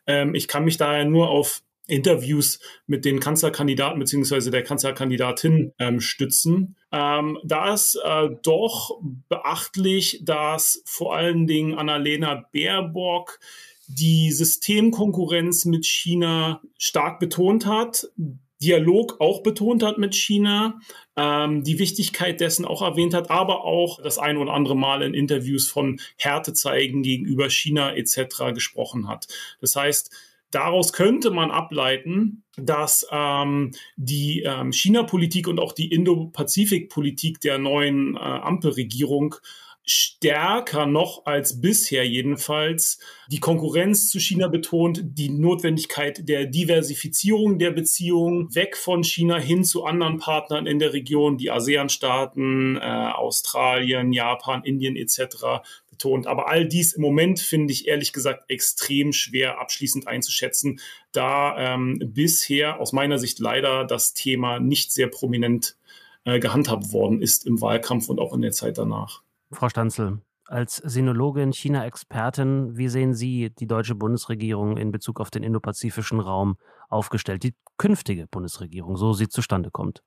Ähm, 0.07 0.35
ich 0.35 0.47
kann 0.47 0.65
mich 0.65 0.77
daher 0.77 1.05
nur 1.05 1.29
auf 1.29 1.61
Interviews 1.87 2.59
mit 2.87 3.05
den 3.05 3.19
Kanzlerkandidaten 3.19 3.99
beziehungsweise 3.99 4.51
der 4.51 4.63
Kanzlerkandidatin 4.63 5.73
ähm, 5.77 5.99
stützen. 6.01 6.75
Ähm, 6.91 7.37
da 7.43 7.73
ist 7.73 7.99
äh, 8.03 8.29
doch 8.41 8.99
beachtlich, 9.29 10.21
dass 10.23 10.81
vor 10.85 11.15
allen 11.15 11.47
Dingen 11.47 11.75
Annalena 11.75 12.45
Baerbock 12.51 13.39
die 13.87 14.31
Systemkonkurrenz 14.31 15.65
mit 15.65 15.85
China 15.85 16.61
stark 16.77 17.19
betont 17.19 17.67
hat, 17.67 18.09
Dialog 18.61 19.19
auch 19.19 19.43
betont 19.43 19.83
hat 19.83 19.97
mit 19.97 20.15
China, 20.15 20.79
ähm, 21.15 21.63
die 21.63 21.79
Wichtigkeit 21.79 22.39
dessen 22.39 22.65
auch 22.65 22.81
erwähnt 22.81 23.13
hat, 23.13 23.29
aber 23.29 23.63
auch 23.65 24.01
das 24.01 24.17
ein 24.17 24.37
oder 24.37 24.53
andere 24.53 24.75
Mal 24.75 25.01
in 25.01 25.13
Interviews 25.13 25.67
von 25.67 25.99
Härte 26.17 26.53
zeigen 26.53 27.03
gegenüber 27.03 27.49
China 27.49 27.93
etc. 27.93 28.53
gesprochen 28.53 29.07
hat. 29.07 29.27
Das 29.59 29.75
heißt, 29.75 30.11
daraus 30.51 30.93
könnte 30.93 31.31
man 31.31 31.51
ableiten, 31.51 32.43
dass 32.57 33.05
ähm, 33.11 33.71
die 33.97 34.43
ähm, 34.43 34.71
China-Politik 34.71 35.47
und 35.47 35.59
auch 35.59 35.73
die 35.73 35.91
Indo-Pazifik-Politik 35.91 37.41
der 37.41 37.57
neuen 37.57 38.15
äh, 38.15 38.19
Ampelregierung 38.19 39.35
stärker 39.85 40.87
noch 40.87 41.25
als 41.25 41.61
bisher 41.61 42.07
jedenfalls 42.07 42.99
die 43.29 43.39
Konkurrenz 43.39 44.09
zu 44.09 44.19
China 44.19 44.47
betont, 44.47 45.01
die 45.03 45.29
Notwendigkeit 45.29 46.27
der 46.27 46.47
Diversifizierung 46.47 47.59
der 47.59 47.71
Beziehungen 47.71 48.53
weg 48.55 48.77
von 48.77 49.03
China 49.03 49.37
hin 49.37 49.63
zu 49.63 49.85
anderen 49.85 50.17
Partnern 50.17 50.65
in 50.65 50.79
der 50.79 50.93
Region, 50.93 51.37
die 51.37 51.51
ASEAN-Staaten, 51.51 52.77
äh, 52.77 52.79
Australien, 52.79 54.11
Japan, 54.11 54.63
Indien 54.63 54.95
etc. 54.95 55.63
betont. 55.89 56.25
Aber 56.25 56.49
all 56.49 56.67
dies 56.67 56.93
im 56.93 57.03
Moment 57.03 57.39
finde 57.39 57.71
ich 57.71 57.87
ehrlich 57.87 58.11
gesagt 58.11 58.49
extrem 58.49 59.13
schwer 59.13 59.59
abschließend 59.59 60.07
einzuschätzen, 60.07 60.79
da 61.11 61.75
ähm, 61.75 61.99
bisher 62.03 62.79
aus 62.79 62.91
meiner 62.91 63.19
Sicht 63.19 63.39
leider 63.39 63.85
das 63.85 64.15
Thema 64.15 64.59
nicht 64.59 64.91
sehr 64.91 65.07
prominent 65.07 65.77
äh, 66.23 66.39
gehandhabt 66.39 66.91
worden 66.91 67.21
ist 67.21 67.45
im 67.45 67.61
Wahlkampf 67.61 68.09
und 68.09 68.19
auch 68.19 68.33
in 68.33 68.41
der 68.41 68.51
Zeit 68.51 68.79
danach. 68.79 69.24
Frau 69.55 69.69
Stanzel, 69.69 70.21
als 70.45 70.75
Sinologin, 70.77 71.51
China-Expertin, 71.51 72.77
wie 72.77 72.87
sehen 72.87 73.13
Sie 73.13 73.49
die 73.49 73.67
deutsche 73.67 73.95
Bundesregierung 73.95 74.77
in 74.77 74.91
Bezug 74.91 75.19
auf 75.19 75.31
den 75.31 75.43
indopazifischen 75.43 76.19
Raum 76.19 76.57
aufgestellt? 76.89 77.43
Die 77.43 77.55
künftige 77.77 78.27
Bundesregierung, 78.27 78.95
so 78.95 79.13
sie 79.13 79.27
zustande 79.27 79.71
kommt? 79.71 80.03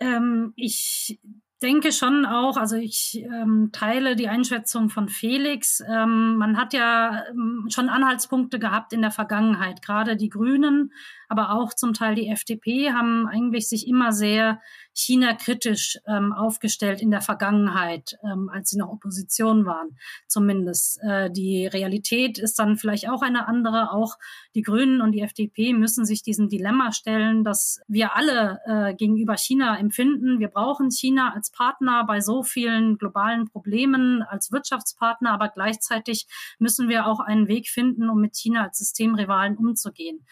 Ähm, 0.00 0.52
ich 0.56 1.20
denke 1.62 1.92
schon 1.92 2.24
auch, 2.24 2.56
also 2.56 2.76
ich 2.76 3.22
ähm, 3.22 3.70
teile 3.72 4.16
die 4.16 4.28
Einschätzung 4.28 4.88
von 4.88 5.08
Felix. 5.08 5.80
Ähm, 5.80 6.36
man 6.36 6.56
hat 6.56 6.72
ja 6.72 7.24
ähm, 7.30 7.66
schon 7.68 7.88
Anhaltspunkte 7.88 8.58
gehabt 8.58 8.92
in 8.92 9.02
der 9.02 9.10
Vergangenheit. 9.10 9.82
Gerade 9.82 10.16
die 10.16 10.30
Grünen, 10.30 10.92
aber 11.28 11.52
auch 11.52 11.74
zum 11.74 11.92
Teil 11.92 12.14
die 12.14 12.28
FDP 12.28 12.92
haben 12.92 13.26
eigentlich 13.28 13.68
sich 13.68 13.86
immer 13.86 14.12
sehr 14.12 14.60
China-kritisch 14.92 15.98
ähm, 16.06 16.32
aufgestellt 16.32 17.00
in 17.00 17.10
der 17.10 17.20
Vergangenheit, 17.20 18.18
ähm, 18.24 18.50
als 18.52 18.70
sie 18.70 18.78
noch 18.78 18.88
Opposition 18.88 19.64
waren, 19.64 19.98
zumindest. 20.26 21.00
Äh, 21.02 21.30
die 21.30 21.66
Realität 21.66 22.38
ist 22.38 22.58
dann 22.58 22.76
vielleicht 22.76 23.08
auch 23.08 23.22
eine 23.22 23.46
andere. 23.46 23.92
Auch 23.92 24.18
die 24.54 24.62
Grünen 24.62 25.00
und 25.00 25.12
die 25.12 25.20
FDP 25.20 25.72
müssen 25.72 26.04
sich 26.04 26.22
diesem 26.22 26.48
Dilemma 26.48 26.92
stellen, 26.92 27.44
dass 27.44 27.80
wir 27.88 28.16
alle 28.16 28.60
äh, 28.66 28.94
gegenüber 28.94 29.36
China 29.36 29.78
empfinden. 29.78 30.40
Wir 30.40 30.48
brauchen 30.48 30.90
China 30.90 31.32
als 31.34 31.50
Partner 31.50 32.04
bei 32.04 32.20
so 32.20 32.42
vielen 32.42 32.98
globalen 32.98 33.48
Problemen, 33.48 34.22
als 34.22 34.52
Wirtschaftspartner, 34.52 35.32
aber 35.32 35.48
gleichzeitig 35.48 36.26
müssen 36.58 36.88
wir 36.88 37.06
auch 37.06 37.20
einen 37.20 37.48
Weg 37.48 37.68
finden, 37.68 38.08
um 38.08 38.20
mit 38.20 38.36
China 38.36 38.64
als 38.64 38.78
Systemrivalen 38.78 39.56
umzugehen. 39.56 40.26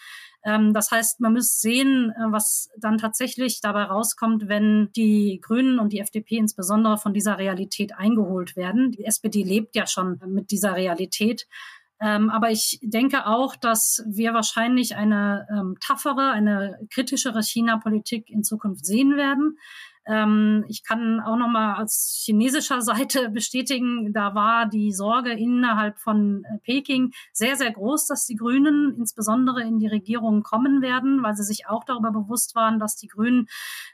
Ähm, 0.44 0.72
das 0.72 0.90
heißt, 0.90 1.20
man 1.20 1.35
muss 1.35 1.61
sehen, 1.61 2.12
äh, 2.16 2.33
was 2.33 2.70
dann 2.79 2.98
tatsächlich 2.98 3.61
dabei 3.61 3.85
rauskommt, 3.85 4.48
wenn 4.48 4.90
die 4.94 5.40
Grünen 5.42 5.79
und 5.79 5.92
die 5.92 6.01
FDP 6.01 6.37
insbesondere 6.37 6.98
von 6.98 7.12
dieser 7.12 7.38
Realität 7.38 7.96
eingeholt 7.96 8.57
werden. 8.57 8.92
Die 8.92 9.05
SPD 9.05 9.42
lebt 9.42 9.74
ja 9.74 9.87
schon 9.87 10.20
mit 10.27 10.51
dieser 10.51 10.74
Realität. 10.74 11.46
Ähm, 12.01 12.31
aber 12.31 12.51
ich 12.51 12.79
denke 12.83 13.27
auch, 13.27 13.57
dass 13.57 14.05
wir 14.07 14.33
wahrscheinlich 14.33 14.94
eine 14.94 15.48
ähm, 15.51 15.77
taffere, 15.81 16.31
eine 16.31 16.79
kritischere 16.90 17.42
China-Politik 17.42 18.31
in 18.31 18.44
Zukunft 18.44 18.87
sehen 18.87 19.16
werden. 19.16 19.59
Ähm, 20.09 20.64
ich 20.68 20.83
kann 20.85 21.21
auch 21.21 21.37
noch 21.37 21.49
mal 21.49 21.83
aus 21.83 22.23
chinesischer 22.25 22.81
Seite 22.81 23.29
bestätigen, 23.31 24.12
da 24.12 24.35
war 24.35 24.66
die 24.66 24.92
Sorge 24.92 25.33
innerhalb 25.33 25.99
von 25.99 26.44
äh, 26.44 26.59
Peking 26.64 27.12
sehr, 27.33 27.57
sehr 27.57 27.71
groß, 27.71 28.07
dass 28.07 28.25
die 28.25 28.37
Grünen 28.37 28.97
insbesondere 28.97 29.62
in 29.62 29.79
die 29.79 29.87
Regierung 29.87 30.42
kommen 30.42 30.81
werden, 30.81 31.23
weil 31.23 31.37
sie 31.37 31.44
sich 31.44 31.68
auch 31.68 31.85
darüber 31.85 32.11
bewusst 32.11 32.55
waren, 32.55 32.79
dass 32.79 32.97
die 32.97 33.09
Grünen 33.09 33.49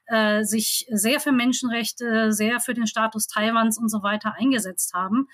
äh, 0.07 0.45
sich 0.45 0.87
sehr 0.91 1.19
für 1.19 1.33
Menschenrechte, 1.33 2.33
sehr 2.33 2.61
für 2.61 2.75
den 2.75 2.87
Status 2.87 3.27
Taiwans 3.27 3.79
und 3.79 3.89
so 3.89 4.03
weiter 4.03 4.35
eingesetzt 4.39 4.95
haben. 4.95 5.29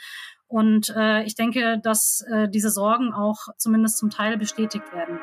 Und 0.51 0.93
äh, 0.97 1.23
ich 1.25 1.37
denke, 1.37 1.79
dass 1.81 2.25
äh, 2.33 2.49
diese 2.49 2.71
Sorgen 2.71 3.13
auch 3.13 3.49
zumindest 3.57 3.99
zum 3.99 4.11
Teil 4.11 4.37
bestätigt 4.37 4.93
werden. 4.93 5.21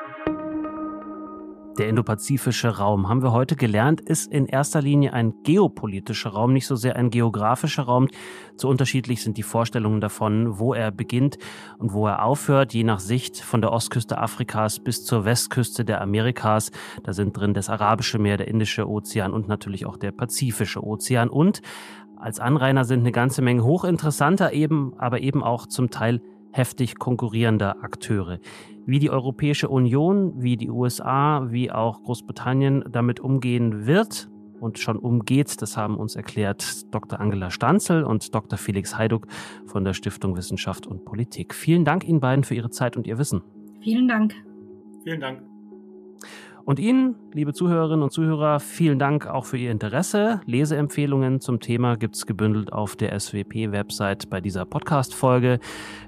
Der 1.78 1.90
indopazifische 1.90 2.70
Raum, 2.70 3.08
haben 3.08 3.22
wir 3.22 3.34
heute 3.34 3.56
gelernt, 3.56 4.02
ist 4.02 4.32
in 4.34 4.48
erster 4.48 4.82
Linie 4.82 5.14
ein 5.14 5.44
geopolitischer 5.44 6.32
Raum, 6.32 6.52
nicht 6.52 6.66
so 6.66 6.76
sehr 6.76 6.96
ein 6.96 7.12
geografischer 7.12 7.84
Raum. 7.84 8.08
Zu 8.56 8.68
unterschiedlich 8.68 9.22
sind 9.22 9.38
die 9.38 9.44
Vorstellungen 9.44 10.02
davon, 10.02 10.58
wo 10.58 10.74
er 10.74 10.90
beginnt 10.90 11.38
und 11.78 11.94
wo 11.94 12.08
er 12.08 12.24
aufhört, 12.24 12.74
je 12.74 12.84
nach 12.84 13.00
Sicht 13.00 13.40
von 13.40 13.62
der 13.62 13.72
Ostküste 13.72 14.18
Afrikas 14.18 14.80
bis 14.80 15.06
zur 15.06 15.24
Westküste 15.24 15.86
der 15.86 16.02
Amerikas. 16.02 16.72
Da 17.04 17.14
sind 17.14 17.38
drin 17.38 17.54
das 17.54 17.70
Arabische 17.70 18.18
Meer, 18.18 18.38
der 18.38 18.48
Indische 18.48 18.90
Ozean 18.90 19.32
und 19.32 19.48
natürlich 19.48 19.86
auch 19.86 19.98
der 19.98 20.12
Pazifische 20.12 20.84
Ozean. 20.84 21.30
Und 21.30 21.62
als 22.16 22.40
Anrainer 22.40 22.86
sind 22.86 23.02
eine 23.02 23.12
ganze 23.12 23.44
Menge 23.44 23.64
hochinteressanter 23.64 24.52
eben, 24.52 24.94
aber 24.98 25.20
eben 25.22 25.44
auch 25.44 25.68
zum 25.68 25.92
Teil 25.92 26.24
heftig 26.52 26.98
konkurrierender 26.98 27.84
Akteure. 27.84 28.40
Wie 28.88 29.00
die 29.00 29.10
Europäische 29.10 29.68
Union, 29.68 30.42
wie 30.42 30.56
die 30.56 30.70
USA, 30.70 31.46
wie 31.52 31.70
auch 31.70 32.02
Großbritannien 32.04 32.86
damit 32.90 33.20
umgehen 33.20 33.86
wird 33.86 34.30
und 34.62 34.80
schon 34.80 34.98
umgeht, 34.98 35.62
das 35.62 35.76
haben 35.76 35.98
uns 35.98 36.16
erklärt 36.16 36.94
Dr. 36.96 37.20
Angela 37.20 37.52
Stanzel 37.52 38.06
und 38.06 38.34
Dr. 38.34 38.58
Felix 38.58 38.98
Heiduck 38.98 39.28
von 39.66 39.84
der 39.84 39.92
Stiftung 39.92 40.38
Wissenschaft 40.38 40.88
und 40.88 41.04
Politik. 41.04 41.54
Vielen 41.54 41.84
Dank 41.84 42.08
Ihnen 42.08 42.22
beiden 42.22 42.46
für 42.46 42.56
Ihre 42.56 42.70
Zeit 42.70 42.96
und 42.96 43.06
Ihr 43.08 43.18
Wissen. 43.18 43.42
Vielen 43.82 44.08
Dank. 44.08 44.34
Vielen 45.04 45.20
Dank. 45.20 45.44
Und 46.68 46.80
Ihnen, 46.80 47.16
liebe 47.32 47.54
Zuhörerinnen 47.54 48.04
und 48.04 48.12
Zuhörer, 48.12 48.60
vielen 48.60 49.00
Dank 49.00 49.26
auch 49.26 49.46
für 49.46 49.56
Ihr 49.56 49.72
Interesse. 49.72 50.42
Leseempfehlungen 50.48 51.40
zum 51.40 51.62
Thema 51.62 51.96
gibt 51.96 52.18
es 52.18 52.26
gebündelt 52.26 52.74
auf 52.74 52.98
der 52.98 53.18
SWP-Website 53.18 54.30
bei 54.30 54.42
dieser 54.42 54.66
Podcast-Folge. 54.66 55.60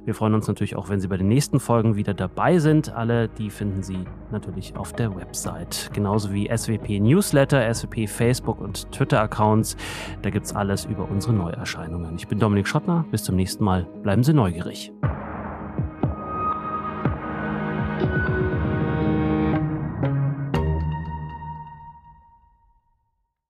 Wir 0.04 0.14
freuen 0.14 0.34
uns 0.34 0.50
natürlich 0.50 0.76
auch, 0.76 0.90
wenn 0.90 1.00
Sie 1.00 1.08
bei 1.08 1.16
den 1.16 1.30
nächsten 1.30 1.62
Folgen 1.62 1.96
wieder 1.96 2.14
dabei 2.14 2.60
sind. 2.60 2.92
Alle, 2.94 3.30
die 3.30 3.52
finden 3.52 3.84
Sie 3.84 4.00
natürlich 4.34 4.76
auf 4.76 4.92
der 4.92 5.16
Website. 5.16 5.92
Genauso 5.94 6.34
wie 6.34 6.50
SWP-Newsletter, 6.54 7.74
SWP 7.74 8.10
Facebook 8.10 8.60
und 8.60 8.92
Twitter-Accounts. 8.92 9.78
Da 10.24 10.30
gibt 10.30 10.46
es 10.46 10.54
alles 10.54 10.84
über 10.84 11.10
unsere 11.10 11.32
Neuerscheinungen. 11.36 12.18
Ich 12.18 12.28
bin 12.28 12.38
Dominik 12.38 12.68
Schottner. 12.68 13.06
Bis 13.12 13.24
zum 13.24 13.38
nächsten 13.38 13.64
Mal. 13.64 13.88
Bleiben 14.04 14.24
Sie 14.26 14.34
neugierig. 14.34 14.92